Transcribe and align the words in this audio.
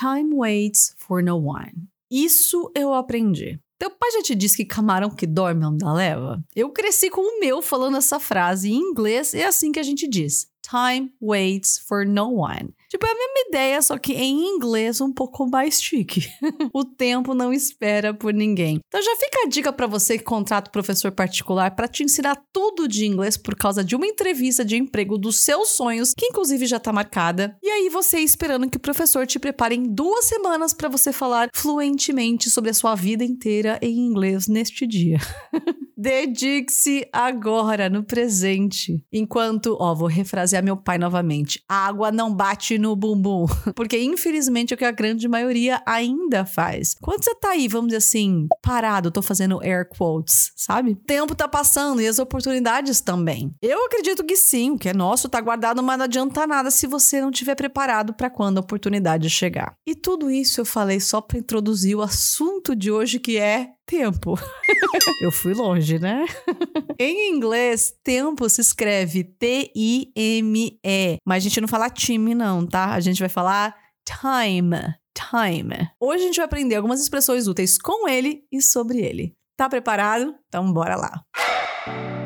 Time 0.00 0.34
waits 0.34 0.94
for 0.96 1.22
no 1.22 1.36
one. 1.36 1.74
Isso 2.10 2.72
eu 2.74 2.94
aprendi. 2.94 3.60
Teu 3.78 3.90
pai 3.90 4.10
já 4.12 4.22
te 4.22 4.34
disse 4.34 4.56
que 4.56 4.64
camarão 4.64 5.10
que 5.10 5.26
dorme 5.26 5.60
não 5.60 5.76
dá 5.76 5.92
leva? 5.92 6.42
Eu 6.56 6.70
cresci 6.70 7.10
com 7.10 7.20
o 7.20 7.38
meu 7.38 7.60
falando 7.60 7.98
essa 7.98 8.18
frase 8.18 8.70
em 8.70 8.78
inglês, 8.78 9.34
é 9.34 9.44
assim 9.44 9.70
que 9.70 9.78
a 9.78 9.82
gente 9.82 10.08
diz. 10.08 10.46
Time 10.68 11.12
waits 11.20 11.78
for 11.78 12.06
no 12.06 12.28
one. 12.28 12.74
Tipo, 12.90 13.06
é 13.06 13.10
a 13.10 13.14
mesma 13.14 13.48
ideia, 13.48 13.82
só 13.82 13.96
que 13.96 14.12
em 14.12 14.48
inglês 14.48 15.00
um 15.00 15.12
pouco 15.12 15.48
mais 15.48 15.80
chique. 15.80 16.28
o 16.74 16.84
tempo 16.84 17.34
não 17.34 17.52
espera 17.52 18.12
por 18.12 18.34
ninguém. 18.34 18.80
Então 18.88 19.00
já 19.00 19.16
fica 19.16 19.42
a 19.44 19.48
dica 19.48 19.72
para 19.72 19.86
você 19.86 20.18
que 20.18 20.24
contrata 20.24 20.68
um 20.68 20.72
professor 20.72 21.12
particular 21.12 21.70
para 21.76 21.86
te 21.86 22.02
ensinar 22.02 22.42
tudo 22.52 22.88
de 22.88 23.06
inglês 23.06 23.36
por 23.36 23.54
causa 23.54 23.84
de 23.84 23.94
uma 23.94 24.06
entrevista 24.06 24.64
de 24.64 24.76
emprego 24.76 25.16
dos 25.16 25.40
seus 25.40 25.68
sonhos, 25.68 26.12
que 26.14 26.26
inclusive 26.26 26.66
já 26.66 26.80
tá 26.80 26.92
marcada. 26.92 27.56
E 27.62 27.68
aí 27.68 27.88
você 27.88 28.18
esperando 28.18 28.68
que 28.68 28.76
o 28.76 28.80
professor 28.80 29.24
te 29.24 29.38
prepare 29.38 29.76
em 29.76 29.84
duas 29.84 30.24
semanas 30.24 30.74
para 30.74 30.88
você 30.88 31.12
falar 31.12 31.48
fluentemente 31.54 32.50
sobre 32.50 32.70
a 32.70 32.74
sua 32.74 32.96
vida 32.96 33.22
inteira 33.22 33.78
em 33.80 33.96
inglês 33.98 34.48
neste 34.48 34.84
dia. 34.84 35.18
Dedique-se 35.96 37.06
agora, 37.12 37.90
no 37.90 38.02
presente. 38.02 39.04
Enquanto, 39.12 39.76
ó, 39.78 39.94
vou 39.94 40.08
refrasear 40.08 40.49
meu 40.62 40.76
pai 40.76 40.98
novamente. 40.98 41.62
A 41.68 41.86
água 41.86 42.10
não 42.10 42.34
bate 42.34 42.78
no 42.78 42.94
bumbum. 42.96 43.46
Porque, 43.74 43.98
infelizmente, 43.98 44.72
é 44.72 44.74
o 44.74 44.78
que 44.78 44.84
a 44.84 44.90
grande 44.90 45.28
maioria 45.28 45.82
ainda 45.86 46.44
faz. 46.44 46.96
Quando 47.00 47.24
você 47.24 47.34
tá 47.34 47.50
aí, 47.50 47.68
vamos 47.68 47.88
dizer 47.88 47.98
assim, 47.98 48.46
parado, 48.62 49.10
tô 49.10 49.22
fazendo 49.22 49.60
air 49.62 49.88
quotes, 49.88 50.52
sabe? 50.56 50.92
O 50.92 50.96
tempo 50.96 51.34
tá 51.34 51.48
passando 51.48 52.00
e 52.00 52.06
as 52.06 52.18
oportunidades 52.18 53.00
também. 53.00 53.52
Eu 53.62 53.84
acredito 53.86 54.24
que 54.24 54.36
sim, 54.36 54.72
o 54.72 54.78
que 54.78 54.88
é 54.88 54.94
nosso 54.94 55.28
tá 55.28 55.40
guardado, 55.40 55.82
mas 55.82 55.98
não 55.98 56.04
adianta 56.04 56.46
nada 56.46 56.70
se 56.70 56.86
você 56.86 57.20
não 57.20 57.30
tiver 57.30 57.54
preparado 57.54 58.12
para 58.14 58.30
quando 58.30 58.58
a 58.58 58.60
oportunidade 58.60 59.28
chegar. 59.30 59.74
E 59.86 59.94
tudo 59.94 60.30
isso 60.30 60.60
eu 60.60 60.64
falei 60.64 61.00
só 61.00 61.20
para 61.20 61.38
introduzir 61.38 61.96
o 61.96 62.02
assunto 62.02 62.74
de 62.74 62.90
hoje 62.90 63.18
que 63.18 63.38
é 63.38 63.68
tempo. 63.90 64.38
Eu 65.20 65.32
fui 65.32 65.52
longe, 65.52 65.98
né? 65.98 66.24
em 66.98 67.34
inglês, 67.34 67.92
tempo 68.04 68.48
se 68.48 68.60
escreve 68.60 69.24
T-I-M-E. 69.24 71.16
Mas 71.26 71.42
a 71.42 71.48
gente 71.48 71.60
não 71.60 71.68
fala 71.68 71.90
time, 71.90 72.34
não, 72.34 72.64
tá? 72.64 72.94
A 72.94 73.00
gente 73.00 73.18
vai 73.18 73.28
falar 73.28 73.74
time. 74.04 74.94
Time. 75.12 75.90
Hoje 76.00 76.22
a 76.22 76.26
gente 76.26 76.36
vai 76.36 76.44
aprender 76.46 76.76
algumas 76.76 77.02
expressões 77.02 77.48
úteis 77.48 77.76
com 77.76 78.08
ele 78.08 78.44
e 78.50 78.62
sobre 78.62 79.00
ele. 79.00 79.34
Tá 79.56 79.68
preparado? 79.68 80.34
Então 80.48 80.72
bora 80.72 80.94
lá. 80.96 82.19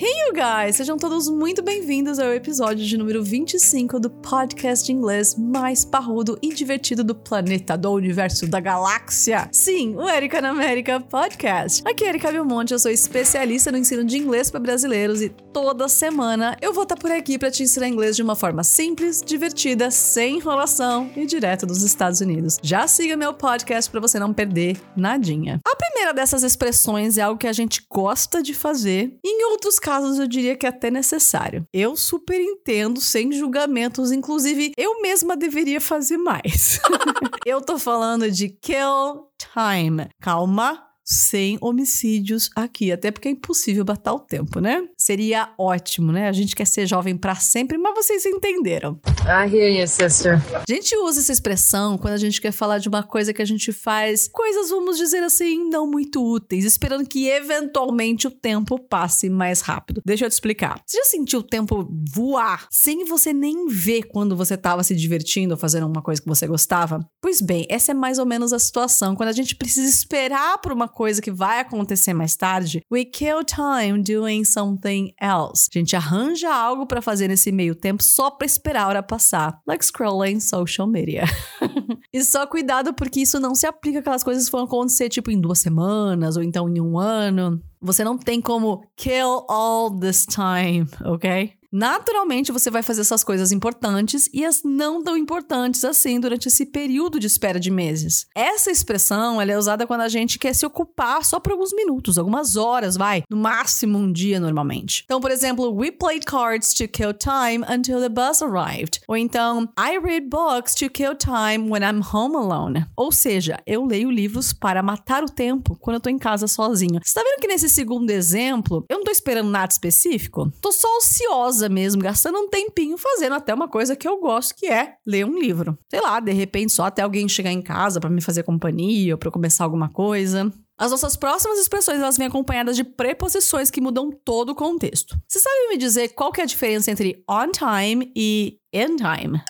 Hey, 0.00 0.06
you 0.06 0.32
guys! 0.32 0.76
Sejam 0.76 0.96
todos 0.96 1.28
muito 1.28 1.60
bem-vindos 1.60 2.20
ao 2.20 2.32
episódio 2.32 2.86
de 2.86 2.96
número 2.96 3.20
25 3.20 3.98
do 3.98 4.08
podcast 4.08 4.86
de 4.86 4.92
inglês 4.92 5.34
mais 5.36 5.84
parrudo 5.84 6.38
e 6.40 6.54
divertido 6.54 7.02
do 7.02 7.16
planeta, 7.16 7.76
do 7.76 7.90
universo, 7.90 8.46
da 8.46 8.60
galáxia. 8.60 9.48
Sim, 9.50 9.96
o 9.96 10.08
Erika 10.08 10.40
na 10.40 10.50
América 10.50 11.00
Podcast. 11.00 11.82
Aqui 11.84 12.04
é 12.04 12.10
Erika 12.10 12.30
Belmonte, 12.30 12.72
eu 12.72 12.78
sou 12.78 12.92
especialista 12.92 13.72
no 13.72 13.78
ensino 13.78 14.04
de 14.04 14.16
inglês 14.18 14.52
para 14.52 14.60
brasileiros 14.60 15.20
e 15.20 15.30
toda 15.52 15.88
semana 15.88 16.56
eu 16.62 16.72
vou 16.72 16.84
estar 16.84 16.94
por 16.94 17.10
aqui 17.10 17.36
para 17.36 17.50
te 17.50 17.64
ensinar 17.64 17.88
inglês 17.88 18.14
de 18.14 18.22
uma 18.22 18.36
forma 18.36 18.62
simples, 18.62 19.20
divertida, 19.20 19.90
sem 19.90 20.36
enrolação 20.36 21.10
e 21.16 21.26
direto 21.26 21.66
dos 21.66 21.82
Estados 21.82 22.20
Unidos. 22.20 22.56
Já 22.62 22.86
siga 22.86 23.16
meu 23.16 23.34
podcast 23.34 23.90
para 23.90 23.98
você 23.98 24.16
não 24.20 24.32
perder 24.32 24.80
nadinha. 24.96 25.58
A 25.66 25.74
primeira 25.74 26.14
dessas 26.14 26.44
expressões 26.44 27.18
é 27.18 27.22
algo 27.22 27.36
que 27.36 27.48
a 27.48 27.52
gente 27.52 27.84
gosta 27.92 28.40
de 28.40 28.54
fazer, 28.54 29.18
em 29.24 29.44
outros 29.50 29.80
casos 29.80 29.87
eu 30.18 30.26
diria 30.26 30.56
que 30.56 30.66
é 30.66 30.68
até 30.68 30.90
necessário. 30.90 31.64
Eu 31.72 31.96
super 31.96 32.40
entendo, 32.40 33.00
sem 33.00 33.32
julgamentos, 33.32 34.12
inclusive 34.12 34.72
eu 34.76 35.00
mesma 35.00 35.36
deveria 35.36 35.80
fazer 35.80 36.18
mais. 36.18 36.78
eu 37.46 37.60
tô 37.60 37.78
falando 37.78 38.30
de 38.30 38.48
kill 38.48 39.28
time. 39.38 40.08
Calma, 40.20 40.87
sem 41.08 41.56
homicídios 41.62 42.50
aqui, 42.54 42.92
até 42.92 43.10
porque 43.10 43.28
é 43.28 43.30
impossível 43.30 43.82
bater 43.82 44.10
o 44.10 44.18
tempo, 44.18 44.60
né? 44.60 44.86
Seria 44.94 45.48
ótimo, 45.56 46.12
né? 46.12 46.28
A 46.28 46.32
gente 46.32 46.54
quer 46.54 46.66
ser 46.66 46.86
jovem 46.86 47.16
para 47.16 47.34
sempre, 47.36 47.78
mas 47.78 47.94
vocês 47.94 48.26
entenderam. 48.26 49.00
I 49.24 49.48
hear 49.50 49.80
you, 49.80 49.88
sister. 49.88 50.38
A 50.54 50.64
gente 50.68 50.94
usa 50.98 51.20
essa 51.20 51.32
expressão 51.32 51.96
quando 51.96 52.12
a 52.12 52.18
gente 52.18 52.40
quer 52.42 52.52
falar 52.52 52.76
de 52.76 52.90
uma 52.90 53.02
coisa 53.02 53.32
que 53.32 53.40
a 53.40 53.44
gente 53.46 53.72
faz, 53.72 54.28
coisas, 54.28 54.68
vamos 54.68 54.98
dizer 54.98 55.22
assim, 55.22 55.70
não 55.70 55.90
muito 55.90 56.22
úteis, 56.22 56.66
esperando 56.66 57.08
que 57.08 57.26
eventualmente 57.26 58.26
o 58.26 58.30
tempo 58.30 58.78
passe 58.78 59.30
mais 59.30 59.62
rápido. 59.62 60.02
Deixa 60.04 60.26
eu 60.26 60.28
te 60.28 60.34
explicar. 60.34 60.78
Você 60.84 60.98
já 60.98 61.04
sentiu 61.04 61.40
o 61.40 61.42
tempo 61.42 61.88
voar 62.12 62.66
sem 62.70 63.06
você 63.06 63.32
nem 63.32 63.66
ver 63.66 64.02
quando 64.02 64.36
você 64.36 64.54
estava 64.54 64.84
se 64.84 64.94
divertindo 64.94 65.54
ou 65.54 65.58
fazendo 65.58 65.86
uma 65.86 66.02
coisa 66.02 66.20
que 66.20 66.28
você 66.28 66.46
gostava? 66.46 67.00
Pois 67.22 67.40
bem, 67.40 67.66
essa 67.70 67.92
é 67.92 67.94
mais 67.94 68.18
ou 68.18 68.26
menos 68.26 68.52
a 68.52 68.58
situação 68.58 69.16
quando 69.16 69.30
a 69.30 69.32
gente 69.32 69.56
precisa 69.56 69.88
esperar 69.88 70.58
por 70.58 70.70
uma 70.70 70.88
coisa 70.98 71.22
que 71.22 71.30
vai 71.30 71.60
acontecer 71.60 72.12
mais 72.12 72.34
tarde, 72.34 72.82
we 72.90 73.04
kill 73.04 73.44
time 73.44 74.02
doing 74.02 74.44
something 74.44 75.14
else. 75.22 75.68
A 75.72 75.78
gente 75.78 75.94
arranja 75.94 76.52
algo 76.52 76.88
para 76.88 77.00
fazer 77.00 77.28
nesse 77.28 77.52
meio 77.52 77.76
tempo 77.76 78.02
só 78.02 78.32
para 78.32 78.44
esperar 78.44 78.82
a 78.82 78.88
hora 78.88 79.02
passar, 79.02 79.60
like 79.64 79.84
scrolling 79.84 80.40
social 80.40 80.88
media. 80.88 81.22
e 82.12 82.24
só 82.24 82.48
cuidado 82.48 82.92
porque 82.92 83.20
isso 83.20 83.38
não 83.38 83.54
se 83.54 83.64
aplica 83.64 84.00
aquelas 84.00 84.24
coisas 84.24 84.46
que 84.46 84.50
vão 84.50 84.64
acontecer 84.64 85.08
tipo 85.08 85.30
em 85.30 85.40
duas 85.40 85.60
semanas 85.60 86.36
ou 86.36 86.42
então 86.42 86.68
em 86.68 86.80
um 86.80 86.98
ano. 86.98 87.62
Você 87.80 88.02
não 88.02 88.18
tem 88.18 88.40
como 88.40 88.82
kill 88.96 89.46
all 89.48 89.96
this 90.00 90.26
time, 90.26 90.84
ok? 91.04 91.57
Naturalmente, 91.70 92.50
você 92.50 92.70
vai 92.70 92.82
fazer 92.82 93.02
essas 93.02 93.22
coisas 93.22 93.52
importantes 93.52 94.28
e 94.32 94.44
as 94.44 94.62
não 94.64 95.02
tão 95.02 95.16
importantes 95.16 95.84
assim 95.84 96.18
durante 96.18 96.48
esse 96.48 96.64
período 96.64 97.20
de 97.20 97.26
espera 97.26 97.60
de 97.60 97.70
meses. 97.70 98.26
Essa 98.34 98.70
expressão 98.70 99.40
é 99.40 99.58
usada 99.58 99.86
quando 99.86 100.00
a 100.00 100.08
gente 100.08 100.38
quer 100.38 100.54
se 100.54 100.64
ocupar 100.64 101.24
só 101.24 101.38
por 101.38 101.52
alguns 101.52 101.72
minutos, 101.74 102.16
algumas 102.16 102.56
horas, 102.56 102.96
vai, 102.96 103.22
no 103.28 103.36
máximo 103.36 103.98
um 103.98 104.10
dia 104.10 104.40
normalmente. 104.40 105.02
Então, 105.04 105.20
por 105.20 105.30
exemplo, 105.30 105.70
we 105.74 105.90
played 105.90 106.24
cards 106.24 106.72
to 106.72 106.88
kill 106.88 107.12
time 107.12 107.64
until 107.68 108.00
the 108.00 108.08
bus 108.08 108.40
arrived. 108.40 109.00
Ou 109.06 109.16
então, 109.16 109.68
I 109.78 109.98
read 109.98 110.28
books 110.28 110.74
to 110.76 110.88
kill 110.88 111.14
time 111.14 111.70
when 111.70 111.82
I'm 111.82 112.00
home 112.02 112.34
alone. 112.34 112.86
Ou 112.96 113.12
seja, 113.12 113.58
eu 113.66 113.84
leio 113.84 114.10
livros 114.10 114.54
para 114.54 114.82
matar 114.82 115.22
o 115.22 115.28
tempo 115.28 115.76
quando 115.80 115.96
eu 115.96 116.00
tô 116.00 116.08
em 116.08 116.18
casa 116.18 116.46
sozinho. 116.46 117.00
Você 117.04 117.14
tá 117.14 117.22
vendo 117.22 117.40
que 117.40 117.48
nesse 117.48 117.68
segundo 117.68 118.08
exemplo, 118.10 118.86
eu 118.88 118.98
não 118.98 119.04
tô 119.04 119.10
esperando 119.10 119.50
nada 119.50 119.70
específico? 119.70 120.50
Tô 120.62 120.72
só 120.72 120.88
ociosa 120.96 121.57
mesmo, 121.66 122.02
gastando 122.02 122.38
um 122.38 122.48
tempinho 122.50 122.98
fazendo 122.98 123.36
até 123.36 123.54
uma 123.54 123.68
coisa 123.68 123.96
que 123.96 124.06
eu 124.06 124.20
gosto, 124.20 124.54
que 124.54 124.66
é 124.66 124.96
ler 125.06 125.24
um 125.24 125.38
livro. 125.38 125.78
Sei 125.90 126.02
lá, 126.02 126.20
de 126.20 126.32
repente 126.32 126.72
só 126.72 126.84
até 126.84 127.00
alguém 127.00 127.26
chegar 127.26 127.50
em 127.50 127.62
casa 127.62 127.98
para 127.98 128.10
me 128.10 128.20
fazer 128.20 128.42
companhia 128.42 129.14
ou 129.14 129.18
para 129.18 129.30
começar 129.30 129.64
alguma 129.64 129.88
coisa. 129.88 130.52
As 130.76 130.90
nossas 130.90 131.16
próximas 131.16 131.58
expressões 131.58 131.98
elas 131.98 132.18
vêm 132.18 132.26
acompanhadas 132.26 132.76
de 132.76 132.84
preposições 132.84 133.70
que 133.70 133.80
mudam 133.80 134.12
todo 134.12 134.50
o 134.50 134.54
contexto. 134.54 135.18
Você 135.26 135.38
sabe 135.38 135.68
me 135.70 135.78
dizer 135.78 136.10
qual 136.10 136.30
que 136.30 136.42
é 136.42 136.44
a 136.44 136.46
diferença 136.46 136.90
entre 136.90 137.24
on 137.26 137.50
time 137.50 138.12
e 138.14 138.58
in 138.72 138.96
time? 138.96 139.42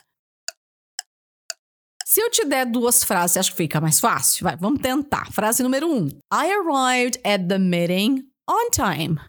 Se 2.07 2.23
eu 2.23 2.31
te 2.31 2.43
der 2.47 2.65
duas 2.65 3.05
frases, 3.05 3.37
acho 3.37 3.51
que 3.51 3.59
fica 3.59 3.83
mais 3.83 4.01
fácil? 4.01 4.45
Vai, 4.45 4.57
vamos 4.57 4.81
tentar. 4.81 5.31
Frase 5.31 5.63
número 5.63 5.87
um: 5.87 6.07
I 6.33 6.51
arrived 6.51 7.21
at 7.23 7.47
the 7.47 7.59
meeting 7.59 8.23
on 8.49 8.71
time. 8.71 9.21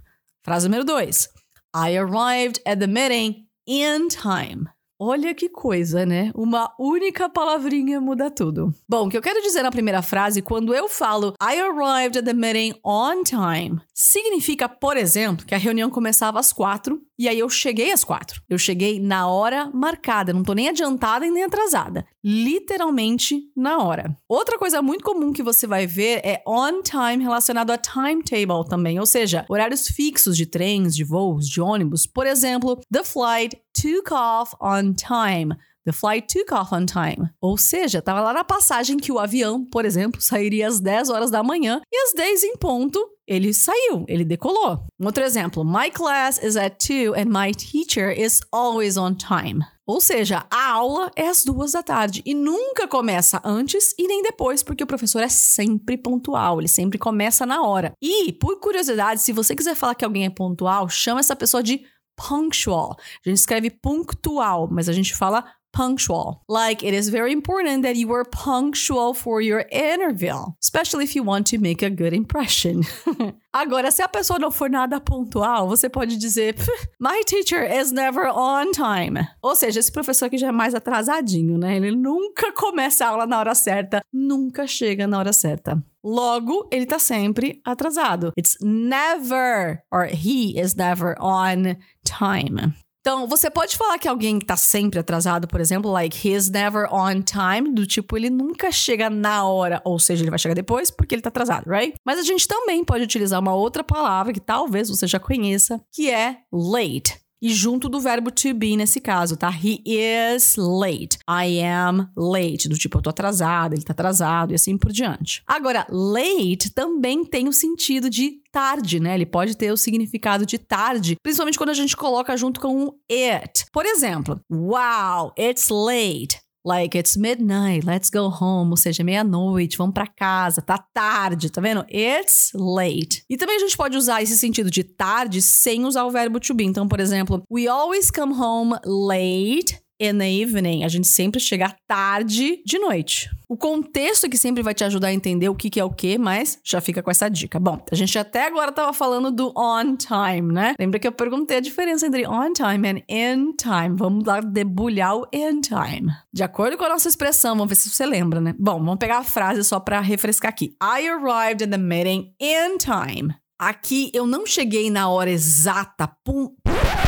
Frase 0.46 0.70
número 0.70 0.86
dois: 0.86 1.28
I 1.74 1.96
arrived 1.96 2.60
at 2.66 2.80
the 2.80 2.88
meeting 2.88 3.48
in 3.66 4.10
time. 4.10 4.70
Olha 5.02 5.34
que 5.34 5.48
coisa, 5.48 6.06
né? 6.06 6.30
Uma 6.36 6.76
única 6.78 7.30
palavrinha 7.30 8.02
muda 8.02 8.30
tudo. 8.30 8.76
Bom, 8.88 9.08
o 9.08 9.10
que 9.10 9.18
eu 9.18 9.22
quero 9.22 9.42
dizer 9.42 9.64
na 9.64 9.72
primeira 9.72 10.02
frase, 10.02 10.42
quando 10.42 10.76
eu 10.76 10.90
falo 10.90 11.34
I 11.42 11.58
arrived 11.58 12.20
at 12.20 12.26
the 12.26 12.34
meeting 12.34 12.78
on 12.84 13.24
time, 13.24 13.80
significa, 13.94 14.68
por 14.68 14.98
exemplo, 14.98 15.46
que 15.46 15.56
a 15.56 15.58
reunião 15.58 15.90
começava 15.90 16.38
às 16.38 16.52
quatro 16.52 17.02
e 17.18 17.30
aí 17.30 17.40
eu 17.40 17.50
cheguei 17.50 17.92
às 17.92 18.04
quatro. 18.04 18.42
Eu 18.50 18.58
cheguei 18.58 19.00
na 19.00 19.28
hora 19.28 19.70
marcada, 19.74 20.34
não 20.34 20.44
tô 20.44 20.54
nem 20.54 20.68
adiantada 20.68 21.26
e 21.26 21.32
nem 21.32 21.44
atrasada. 21.44 22.06
Literalmente 22.22 23.42
na 23.56 23.78
hora. 23.78 24.18
Outra 24.28 24.58
coisa 24.58 24.82
muito 24.82 25.04
comum 25.04 25.32
que 25.32 25.44
você 25.44 25.66
vai 25.66 25.88
ver 25.88 26.22
é 26.26 26.42
on 26.46 26.82
time 26.82 27.24
relacionado 27.24 27.72
a 27.72 27.78
timetable 27.78 28.68
também, 28.70 29.00
ou 29.00 29.06
seja, 29.06 29.46
horários 29.50 29.88
fixos 29.88 30.36
de 30.36 30.46
trens, 30.46 30.96
de 30.96 31.04
voos, 31.04 31.48
de 31.48 31.62
ônibus. 31.62 32.06
Por 32.06 32.26
exemplo, 32.26 32.80
the 32.92 33.04
flight 33.04 33.58
took 33.74 34.12
off 34.12 34.56
on 34.62 34.94
time. 34.94 35.56
The 35.86 35.94
flight 35.94 36.28
took 36.28 36.54
off 36.54 36.74
on 36.74 36.86
time. 36.86 37.30
Ou 37.42 37.58
seja, 37.58 38.00
estava 38.00 38.22
lá 38.22 38.34
na 38.34 38.44
passagem 38.44 38.98
que 38.98 39.12
o 39.12 39.18
avião, 39.18 39.66
por 39.66 39.86
exemplo, 39.86 40.22
sairia 40.22 40.68
às 40.68 40.80
10 40.80 41.10
horas 41.10 41.32
da 41.32 41.42
manhã 41.42 41.82
e 41.92 41.98
às 42.08 42.14
10 42.14 42.44
em 42.44 42.58
ponto 42.58 43.00
ele 43.30 43.54
saiu, 43.54 44.06
ele 44.08 44.26
decolou. 44.26 44.84
Um 45.00 45.06
outro 45.06 45.24
exemplo: 45.24 45.64
My 45.64 45.92
class 45.92 46.40
is 46.44 46.56
at 46.56 46.78
2 46.80 47.14
and 47.16 47.26
my 47.26 47.54
teacher 47.54 48.12
is 48.12 48.42
always 48.52 48.98
on 48.98 49.14
time. 49.14 49.64
Ou 49.86 50.00
seja, 50.00 50.46
a 50.52 50.72
aula 50.72 51.12
é 51.16 51.28
às 51.28 51.44
duas 51.44 51.72
da 51.72 51.82
tarde 51.82 52.22
e 52.24 52.36
nunca 52.36 52.88
começa 52.88 53.42
antes 53.44 53.96
e 53.98 54.08
nem 54.08 54.22
depois, 54.22 54.62
porque 54.62 54.84
o 54.84 54.88
professor 54.88 55.24
é 55.24 55.28
sempre 55.28 55.98
pontual, 55.98 56.60
ele 56.60 56.68
sempre 56.68 57.00
começa 57.00 57.44
na 57.44 57.64
hora. 57.64 57.94
E, 58.00 58.32
por 58.34 58.60
curiosidade, 58.60 59.22
se 59.22 59.34
você 59.34 59.56
quiser 59.56 59.74
falar 59.74 59.96
que 59.96 60.06
alguém 60.06 60.26
é 60.26 60.30
pontual, 60.30 60.88
chama 60.90 61.20
essa 61.20 61.36
pessoa 61.36 61.64
de 61.64 61.84
punctual. 62.28 62.98
A 63.26 63.30
gente 63.30 63.38
escreve 63.38 63.70
punctual, 63.70 64.68
mas 64.70 64.90
a 64.90 64.94
gente 64.94 65.16
fala 65.16 65.46
punctual. 65.72 66.44
Like, 66.48 66.84
it 66.84 66.94
is 66.94 67.10
very 67.10 67.32
important 67.32 67.84
that 67.84 67.96
you 67.96 68.12
are 68.14 68.26
punctual 68.26 69.14
for 69.14 69.42
your 69.42 69.66
interview, 69.72 70.36
especially 70.62 71.04
if 71.04 71.16
you 71.16 71.24
want 71.24 71.48
to 71.48 71.60
make 71.60 71.84
a 71.84 71.90
good 71.90 72.14
impression. 72.14 72.82
Agora, 73.54 73.92
se 73.92 74.02
a 74.02 74.08
pessoa 74.08 74.40
não 74.40 74.52
for 74.52 74.70
nada 74.70 75.00
pontual, 75.00 75.68
você 75.68 75.90
pode 75.90 76.18
dizer: 76.18 76.56
My 77.00 77.22
teacher 77.26 77.64
is 77.64 77.92
never 77.92 78.28
on 78.28 78.72
time. 78.72 79.28
Ou 79.42 79.56
seja, 79.56 79.80
esse 79.80 79.92
professor 79.92 80.26
aqui 80.26 80.38
já 80.38 80.48
é 80.48 80.52
mais 80.52 80.76
atrasadinho, 80.76 81.58
né? 81.58 81.78
Ele 81.78 81.92
nunca 81.92 82.52
começa 82.54 83.06
a 83.06 83.10
aula 83.10 83.26
na 83.26 83.40
hora 83.40 83.56
certa, 83.56 84.02
nunca 84.12 84.68
chega 84.68 85.08
na 85.08 85.18
hora 85.18 85.34
certa. 85.34 85.84
Logo, 86.04 86.70
ele 86.72 86.86
tá 86.86 86.98
sempre 86.98 87.60
atrasado. 87.66 88.32
It's 88.38 88.58
never, 88.62 89.84
or 89.92 90.06
he 90.06 90.58
is 90.58 90.74
never 90.76 91.16
on 91.20 91.76
time. 92.18 92.74
Então, 93.02 93.28
você 93.28 93.50
pode 93.50 93.78
falar 93.78 93.98
que 93.98 94.08
alguém 94.08 94.40
tá 94.40 94.58
sempre 94.58 95.00
atrasado, 95.00 95.48
por 95.48 95.62
exemplo, 95.62 95.90
like 95.90 96.28
he's 96.28 96.50
never 96.50 96.86
on 96.94 97.22
time, 97.22 97.74
do 97.74 97.88
tipo 97.88 98.18
ele 98.18 98.30
nunca 98.30 98.72
chega 98.72 99.10
na 99.10 99.46
hora, 99.46 99.82
ou 99.86 99.98
seja, 99.98 100.22
ele 100.22 100.30
vai 100.30 100.38
chegar 100.38 100.54
depois 100.54 100.92
porque 100.92 101.16
ele 101.16 101.22
tá 101.22 101.30
atrasado, 101.30 101.70
right? 101.70 101.94
Mas 102.06 102.20
a 102.20 102.24
gente 102.24 102.46
também 102.48 102.84
pode 102.84 103.06
utilizar 103.06 103.40
uma 103.40 103.54
outra 103.54 103.84
palavra 103.84 104.34
que 104.34 104.40
talvez 104.40 104.90
você 104.90 105.08
já 105.08 105.20
conheça, 105.20 105.82
que 105.94 106.12
é 106.12 106.40
late 106.52 107.18
e 107.42 107.50
junto 107.50 107.88
do 107.88 108.00
verbo 108.00 108.32
to 108.32 108.54
be 108.54 108.76
nesse 108.76 109.00
caso, 109.00 109.38
tá? 109.38 109.50
He 109.50 109.82
is 109.86 110.56
late. 110.58 111.18
I 111.28 111.62
am 111.62 112.08
late. 112.16 112.68
Do 112.68 112.78
tipo, 112.78 112.98
eu 112.98 113.02
tô 113.02 113.10
atrasado, 113.10 113.74
ele 113.74 113.84
tá 113.84 113.94
atrasado 113.94 114.52
e 114.52 114.56
assim 114.56 114.78
por 114.78 114.92
diante. 114.92 115.42
Agora, 115.48 115.86
late 115.90 116.72
também 116.74 117.24
tem 117.24 117.48
o 117.48 117.54
sentido 117.54 118.10
de 118.10 118.42
tarde, 118.52 119.00
né? 119.00 119.16
Ele 119.16 119.26
pode 119.26 119.56
ter 119.56 119.72
o 119.72 119.78
significado 119.78 120.46
de 120.46 120.58
tarde, 120.58 121.16
principalmente 121.22 121.58
quando 121.58 121.70
a 121.70 121.74
gente 121.74 121.96
coloca 121.96 122.36
junto 122.36 122.60
com 122.60 122.86
o 122.86 122.96
it. 123.10 123.66
Por 123.72 123.86
exemplo, 123.86 124.40
wow, 124.50 125.34
it's 125.38 125.70
late. 125.70 126.40
Like, 126.66 126.98
it's 126.98 127.16
midnight, 127.16 127.86
let's 127.86 128.10
go 128.10 128.28
home. 128.30 128.72
Ou 128.72 128.78
seja, 128.78 129.04
meia-noite, 129.04 129.78
vamos 129.78 129.94
para 129.94 130.08
casa, 130.08 130.62
tá 130.62 130.78
tarde, 130.94 131.50
tá 131.50 131.62
vendo? 131.62 131.86
It's 131.90 132.52
late. 132.54 133.24
E 133.30 133.38
também 133.38 133.56
a 133.56 133.60
gente 133.60 133.78
pode 133.78 133.96
usar 133.96 134.22
esse 134.22 134.38
sentido 134.38 134.70
de 134.70 134.84
tarde 134.84 135.42
sem 135.42 135.86
usar 135.86 136.06
o 136.06 136.12
verbo 136.12 136.40
to 136.40 136.54
be. 136.54 136.66
Então, 136.66 136.88
por 136.88 137.00
exemplo, 137.00 137.44
we 137.50 137.68
always 137.68 138.12
come 138.12 138.34
home 138.34 138.78
late 138.86 139.80
in 140.00 140.18
the 140.18 140.30
evening. 140.30 140.84
A 140.84 140.88
gente 140.88 141.08
sempre 141.08 141.40
chega 141.40 141.76
tarde 141.88 142.62
de 142.66 142.80
noite. 142.80 143.30
O 143.48 143.58
contexto 143.58 144.30
que 144.30 144.38
sempre 144.38 144.62
vai 144.62 144.74
te 144.74 144.84
ajudar 144.84 145.08
a 145.08 145.14
entender 145.14 145.50
o 145.50 145.56
que, 145.56 145.70
que 145.70 145.80
é 145.80 145.84
o 145.84 145.90
que, 145.90 146.18
mas 146.18 146.60
já 146.64 146.80
fica 146.80 147.02
com 147.02 147.10
essa 147.10 147.28
dica. 147.28 147.60
Bom, 147.60 147.84
a 147.92 147.96
gente 147.96 148.18
até 148.18 148.46
agora 148.46 148.72
tava 148.72 148.94
falando 148.94 149.32
do 149.32 149.52
on 149.58 149.96
time, 149.96 150.54
né? 150.54 150.76
Lembra 150.80 151.00
que 151.00 151.08
eu 151.08 151.12
perguntei 151.12 151.58
a 151.58 151.60
diferença 151.60 152.06
entre 152.06 152.28
on 152.28 152.54
time 152.54 152.88
and 152.88 153.02
in 153.10 153.56
time. 153.56 153.96
Vamos 153.96 154.24
lá 154.24 154.40
debulhar 154.40 155.16
o 155.16 155.28
in 155.34 155.62
time. 155.62 156.12
De 156.32 156.44
acordo 156.44 156.78
com 156.78 156.86
a 156.86 156.90
nossa 156.90 157.10
expressão, 157.10 157.56
vamos 157.56 157.70
ver 157.70 157.76
se 157.76 157.90
você 157.90 158.06
lembra, 158.06 158.40
né? 158.40 158.54
Bom, 158.58 158.78
vamos 158.78 159.00
pegar 159.00 159.18
a 159.18 159.24
frase 159.24 159.64
só 159.64 159.80
para 159.80 160.00
refrescar 160.00 160.50
aqui. 160.50 160.76
I 160.82 161.08
arrived 161.08 161.64
in 161.64 161.72
the 161.72 161.78
meeting 161.78 162.34
in 162.40 162.78
time. 162.78 163.34
Aqui 163.58 164.10
eu 164.14 164.26
não 164.26 164.46
cheguei 164.46 164.90
na 164.90 165.10
hora 165.10 165.30
exata, 165.30 166.08
pum, 166.24 166.56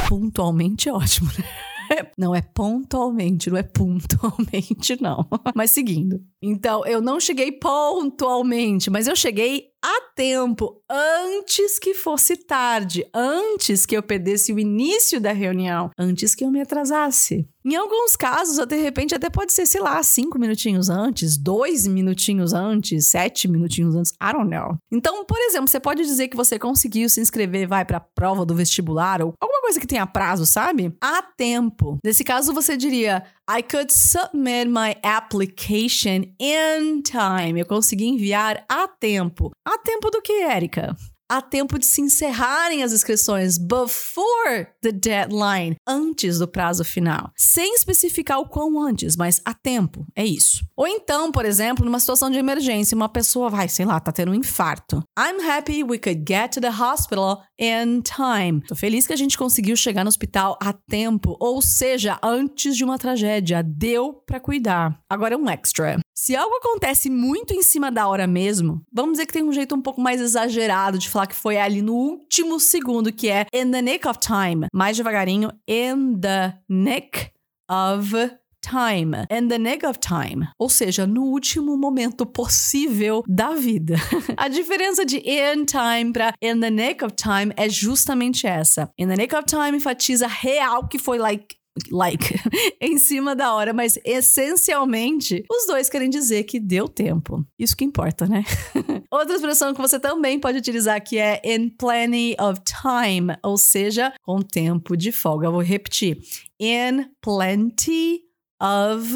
pontualmente 0.09 0.89
é 0.89 0.93
ótimo, 0.93 1.29
né? 1.38 1.45
Não 2.17 2.35
é 2.35 2.41
pontualmente, 2.41 3.49
não 3.49 3.57
é 3.57 3.63
pontualmente, 3.63 5.01
não. 5.01 5.27
Mas 5.55 5.71
seguindo. 5.71 6.21
Então, 6.41 6.85
eu 6.85 7.01
não 7.01 7.19
cheguei 7.19 7.51
pontualmente, 7.51 8.89
mas 8.89 9.07
eu 9.07 9.15
cheguei 9.15 9.70
a 9.83 10.01
tempo, 10.15 10.81
antes 10.89 11.79
que 11.79 11.93
fosse 11.93 12.35
tarde, 12.37 13.05
antes 13.13 13.85
que 13.85 13.97
eu 13.97 14.03
perdesse 14.03 14.53
o 14.53 14.59
início 14.59 15.19
da 15.19 15.31
reunião, 15.31 15.89
antes 15.97 16.35
que 16.35 16.43
eu 16.43 16.51
me 16.51 16.61
atrasasse. 16.61 17.47
Em 17.63 17.75
alguns 17.75 18.15
casos, 18.15 18.63
de 18.65 18.75
repente, 18.75 19.13
até 19.13 19.29
pode 19.29 19.53
ser, 19.53 19.67
sei 19.67 19.81
lá, 19.81 20.01
cinco 20.01 20.39
minutinhos 20.39 20.89
antes, 20.89 21.37
dois 21.37 21.85
minutinhos 21.85 22.53
antes, 22.53 23.09
sete 23.09 23.47
minutinhos 23.47 23.95
antes, 23.95 24.11
I 24.13 24.33
don't 24.33 24.49
know. 24.49 24.77
Então, 24.91 25.23
por 25.25 25.37
exemplo, 25.39 25.67
você 25.67 25.79
pode 25.79 26.03
dizer 26.03 26.27
que 26.27 26.35
você 26.35 26.57
conseguiu 26.57 27.07
se 27.07 27.21
inscrever, 27.21 27.67
vai 27.67 27.85
para 27.85 27.97
a 27.97 28.05
prova 28.15 28.45
do 28.45 28.55
vestibular 28.55 29.21
ou 29.21 29.33
alguma 29.39 29.61
coisa 29.61 29.79
que 29.79 29.87
tenha 29.87 30.07
prazo, 30.07 30.45
sabe? 30.45 30.95
A 30.99 31.21
tempo. 31.21 31.99
Nesse 32.03 32.23
caso, 32.23 32.51
você 32.51 32.75
diria: 32.75 33.23
I 33.53 33.62
could 33.62 33.92
submit 33.92 34.69
my 34.69 34.95
application 35.03 36.33
in 36.39 37.01
time. 37.03 37.59
Eu 37.59 37.65
consegui 37.65 38.07
enviar 38.07 38.63
a 38.69 38.88
tempo. 38.88 39.51
A 39.65 39.77
tempo 39.77 40.09
do 40.09 40.21
que, 40.21 40.42
Érica? 40.44 40.95
Há 41.31 41.41
tempo 41.41 41.79
de 41.79 41.85
se 41.85 42.01
encerrarem 42.01 42.83
as 42.83 42.91
inscrições 42.91 43.57
before 43.57 44.67
the 44.81 44.91
deadline, 44.91 45.77
antes 45.87 46.39
do 46.39 46.47
prazo 46.47 46.83
final, 46.83 47.31
sem 47.37 47.73
especificar 47.73 48.39
o 48.39 48.49
quão 48.49 48.77
antes, 48.77 49.15
mas 49.15 49.39
há 49.45 49.53
tempo, 49.53 50.05
é 50.13 50.25
isso. 50.25 50.61
Ou 50.75 50.85
então, 50.85 51.31
por 51.31 51.45
exemplo, 51.45 51.85
numa 51.85 52.01
situação 52.01 52.29
de 52.29 52.37
emergência, 52.37 52.95
uma 52.95 53.07
pessoa 53.07 53.49
vai, 53.49 53.69
sei 53.69 53.85
lá, 53.85 53.97
tá 53.99 54.11
tendo 54.11 54.31
um 54.31 54.35
infarto. 54.35 55.01
I'm 55.17 55.41
happy 55.49 55.83
we 55.83 55.97
could 55.97 56.25
get 56.27 56.51
to 56.51 56.59
the 56.59 56.69
hospital 56.69 57.43
in 57.57 58.01
time. 58.01 58.61
Tô 58.67 58.75
feliz 58.75 59.07
que 59.07 59.13
a 59.13 59.17
gente 59.17 59.37
conseguiu 59.37 59.77
chegar 59.77 60.03
no 60.03 60.09
hospital 60.09 60.59
a 60.61 60.73
tempo, 60.73 61.37
ou 61.39 61.61
seja, 61.61 62.19
antes 62.21 62.75
de 62.75 62.83
uma 62.83 62.97
tragédia, 62.97 63.63
deu 63.63 64.13
para 64.13 64.39
cuidar. 64.39 64.99
Agora 65.09 65.35
é 65.35 65.37
um 65.37 65.49
extra. 65.49 66.01
Se 66.13 66.35
algo 66.35 66.55
acontece 66.57 67.09
muito 67.09 67.51
em 67.51 67.63
cima 67.63 67.91
da 67.91 68.07
hora 68.07 68.27
mesmo, 68.27 68.85
vamos 68.93 69.13
dizer 69.13 69.25
que 69.25 69.33
tem 69.33 69.43
um 69.43 69.51
jeito 69.51 69.73
um 69.73 69.81
pouco 69.81 69.99
mais 69.99 70.21
exagerado 70.21 70.99
de 70.99 71.09
falar 71.09 71.20
que 71.27 71.35
foi 71.35 71.57
ali 71.57 71.81
no 71.81 71.94
último 71.94 72.59
segundo, 72.59 73.12
que 73.12 73.29
é 73.29 73.45
in 73.53 73.71
the 73.71 73.81
nick 73.81 74.07
of 74.07 74.19
time. 74.19 74.68
Mais 74.73 74.97
devagarinho, 74.97 75.51
in 75.68 76.19
the 76.19 76.53
nick 76.69 77.31
of 77.69 78.13
time. 78.62 79.25
In 79.29 79.47
the 79.47 79.57
nick 79.57 79.85
of 79.85 80.00
time. 80.00 80.47
Ou 80.57 80.69
seja, 80.69 81.06
no 81.06 81.23
último 81.23 81.75
momento 81.75 82.25
possível 82.25 83.23
da 83.27 83.56
vida. 83.56 83.95
A 84.38 84.47
diferença 84.47 85.06
de 85.06 85.18
in 85.18 85.65
time 85.65 86.13
para 86.13 86.33
in 86.41 86.59
the 86.59 86.69
nick 86.69 87.03
of 87.03 87.15
time 87.15 87.51
é 87.57 87.67
justamente 87.67 88.47
essa. 88.47 88.89
In 88.97 89.07
the 89.07 89.15
nick 89.15 89.35
of 89.35 89.45
time 89.45 89.77
enfatiza 89.77 90.27
real 90.27 90.88
que 90.88 91.00
foi 91.00 91.17
like 91.17 91.56
like 91.89 92.35
em 92.81 92.97
cima 92.97 93.35
da 93.35 93.53
hora, 93.53 93.73
mas 93.73 93.97
essencialmente 94.06 95.44
os 95.50 95.65
dois 95.68 95.89
querem 95.89 96.09
dizer 96.09 96.44
que 96.44 96.59
deu 96.59 96.88
tempo. 96.88 97.45
Isso 97.57 97.75
que 97.75 97.85
importa, 97.85 98.25
né? 98.27 98.44
Outra 99.12 99.35
expressão 99.35 99.73
que 99.73 99.81
você 99.81 100.00
também 100.00 100.39
pode 100.39 100.57
utilizar 100.57 100.95
aqui 100.95 101.18
é 101.18 101.41
in 101.44 101.69
plenty 101.69 102.35
of 102.39 102.62
time, 102.63 103.35
ou 103.44 103.57
seja, 103.57 104.13
com 104.23 104.41
tempo 104.41 104.95
de 104.95 105.12
folga. 105.12 105.47
Eu 105.47 105.51
vou 105.51 105.62
repetir. 105.62 106.18
In 106.59 107.06
plenty 107.21 108.21
of 108.62 109.15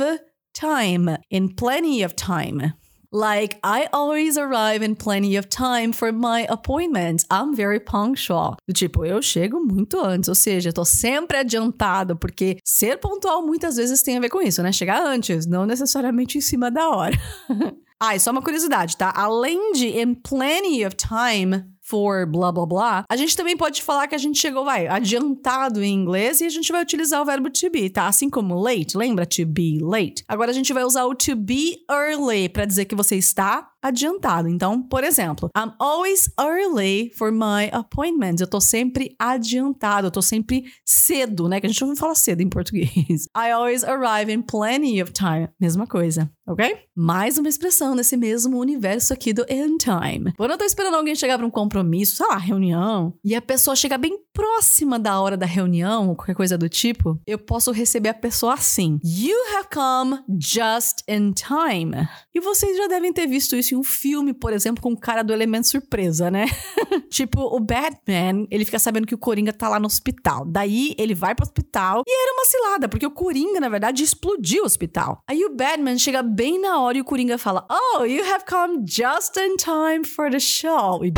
time. 0.54 1.18
In 1.32 1.50
plenty 1.50 2.04
of 2.04 2.16
time. 2.16 2.74
Like, 3.16 3.58
I 3.64 3.88
always 3.94 4.38
arrive 4.38 4.84
in 4.84 4.98
plenty 4.98 5.38
of 5.38 5.48
time 5.48 5.94
for 5.94 6.12
my 6.12 6.46
appointments. 6.50 7.24
I'm 7.32 7.56
very 7.56 7.80
punctual. 7.80 8.58
Tipo, 8.74 9.06
eu 9.06 9.22
chego 9.22 9.62
muito 9.62 10.02
antes, 10.04 10.28
ou 10.28 10.36
seja, 10.36 10.68
eu 10.68 10.74
tô 10.74 10.84
sempre 10.84 11.38
adiantado, 11.38 12.18
porque 12.18 12.58
ser 12.66 12.98
pontual 12.98 13.42
muitas 13.42 13.78
vezes 13.78 14.02
tem 14.02 14.18
a 14.18 14.20
ver 14.20 14.28
com 14.28 14.42
isso, 14.42 14.62
né? 14.62 14.74
Chegar 14.74 15.02
antes, 15.02 15.46
não 15.46 15.66
necessariamente 15.66 16.38
em 16.38 16.42
cima 16.42 16.70
da 16.70 16.90
hora. 16.90 17.18
ah, 18.02 18.18
e 18.18 18.20
só 18.20 18.32
uma 18.32 18.42
curiosidade, 18.42 18.98
tá? 18.98 19.14
Além 19.16 19.72
de 19.72 19.98
in 19.98 20.16
plenty 20.16 20.86
of 20.86 20.94
time, 20.98 21.64
for 21.86 22.26
blá 22.26 22.52
blá 22.52 22.66
blá, 22.66 23.06
a 23.08 23.16
gente 23.16 23.38
também 23.38 23.56
pode 23.56 23.82
falar 23.84 24.08
que 24.08 24.16
a 24.16 24.18
gente 24.18 24.40
chegou, 24.40 24.66
vai, 24.66 24.88
adiantado 24.88 25.84
em 25.84 25.94
inglês 25.94 26.42
e 26.42 26.46
a 26.46 26.50
gente 26.50 26.72
vai 26.72 26.82
utilizar 26.82 27.22
o 27.22 27.26
verbo 27.26 27.50
to 27.50 27.70
be, 27.70 27.90
tá? 27.90 28.08
Assim 28.08 28.30
como 28.30 28.60
late, 28.60 28.98
lembra? 28.98 29.26
To 29.26 29.46
be 29.46 29.80
late. 29.82 30.24
Agora 30.28 30.52
a 30.52 30.54
gente 30.54 30.74
vai 30.74 30.84
usar 30.84 31.06
o 31.06 31.14
to 31.14 31.36
be 31.36 31.78
early 31.90 32.50
para 32.50 32.66
dizer 32.66 32.86
que 32.86 32.96
você 32.96 33.16
está 33.16 33.70
adiantado. 33.86 34.50
Então, 34.50 34.82
por 34.82 35.04
exemplo, 35.04 35.50
I'm 35.56 35.72
always 35.80 36.30
early 36.40 37.12
for 37.16 37.32
my 37.32 37.70
appointments. 37.72 38.42
Eu 38.42 38.48
tô 38.48 38.60
sempre 38.60 39.16
adiantado, 39.20 40.08
eu 40.08 40.12
tô 40.12 40.22
sempre 40.22 40.66
cedo, 40.84 41.48
né? 41.48 41.60
Que 41.60 41.68
a 41.68 41.70
gente 41.70 41.86
não 41.86 41.96
fala 41.96 42.16
cedo 42.16 42.42
em 42.42 42.50
português. 42.50 43.28
I 43.38 43.52
always 43.52 43.84
arrive 43.84 44.32
in 44.32 44.42
plenty 44.42 45.02
of 45.02 45.12
time. 45.12 45.50
Mesma 45.60 45.86
coisa, 45.86 46.32
ok? 46.48 46.78
Mais 46.96 47.38
uma 47.38 47.48
expressão 47.48 47.94
nesse 47.94 48.18
mesmo 48.18 48.58
universo 48.58 49.14
aqui 49.14 49.34
do 49.34 49.46
in 49.50 49.78
time. 49.78 50.34
Quando 50.36 50.52
eu 50.52 50.58
tô 50.58 50.66
esperando 50.66 50.96
alguém 50.96 51.16
chegar 51.16 51.38
para 51.38 51.46
um 51.46 51.52
compromisso, 51.52 52.18
sei 52.18 52.28
lá, 52.28 52.38
reunião, 52.38 53.14
e 53.24 53.36
a 53.36 53.42
pessoa 53.42 53.76
chega 53.76 53.98
bem 53.98 54.18
próxima 54.34 54.98
da 54.98 55.22
hora 55.22 55.38
da 55.38 55.46
reunião, 55.46 56.10
ou 56.10 56.16
qualquer 56.16 56.36
coisa 56.36 56.58
do 56.58 56.68
tipo, 56.68 57.20
eu 57.28 57.38
posso 57.38 57.72
receber 57.72 58.10
a 58.10 58.14
pessoa 58.14 58.56
assim: 58.56 59.00
You 59.04 59.38
have 59.56 59.68
come 59.72 60.20
just 60.40 61.04
in 61.08 61.34
time. 61.34 62.08
E 62.34 62.40
vocês 62.40 62.76
já 62.78 62.88
devem 62.88 63.14
ter 63.14 63.28
visto 63.28 63.56
isso 63.56 63.75
um 63.76 63.84
filme, 63.84 64.34
por 64.34 64.54
exemplo, 64.54 64.82
com 64.82 64.94
o 64.94 65.00
cara 65.00 65.24
do 65.24 65.34
elemento 65.34 65.68
surpresa, 65.68 66.30
né? 66.32 66.46
tipo, 67.10 67.42
o 67.42 67.60
Batman, 67.60 68.48
ele 68.50 68.66
fica 68.66 68.80
sabendo 68.80 69.08
que 69.08 69.16
o 69.16 69.18
Coringa 69.18 69.54
tá 69.54 69.70
lá 69.70 69.80
no 69.80 69.88
hospital. 69.88 70.46
Daí 70.46 70.96
ele 70.98 71.14
vai 71.14 71.36
pro 71.36 71.46
hospital 71.46 72.04
e 72.08 72.12
era 72.12 72.34
uma 72.34 72.46
cilada, 72.46 72.90
porque 72.90 73.06
o 73.06 73.12
Coringa, 73.12 73.60
na 73.60 73.70
verdade, 73.70 74.04
explodiu 74.04 74.64
o 74.64 74.66
hospital. 74.66 75.22
Aí 75.28 75.44
o 75.46 75.56
Batman 75.56 75.98
chega 75.98 76.22
bem 76.22 76.60
na 76.60 76.80
hora 76.80 76.98
e 76.98 77.02
o 77.02 77.06
Coringa 77.06 77.38
fala: 77.38 77.66
Oh, 77.70 78.04
you 78.04 78.24
have 78.24 78.46
come 78.46 78.84
just 78.88 79.38
in 79.38 79.56
time 79.58 80.06
for 80.06 80.30
the 80.30 80.40
show. 80.40 81.04
E 81.04 81.12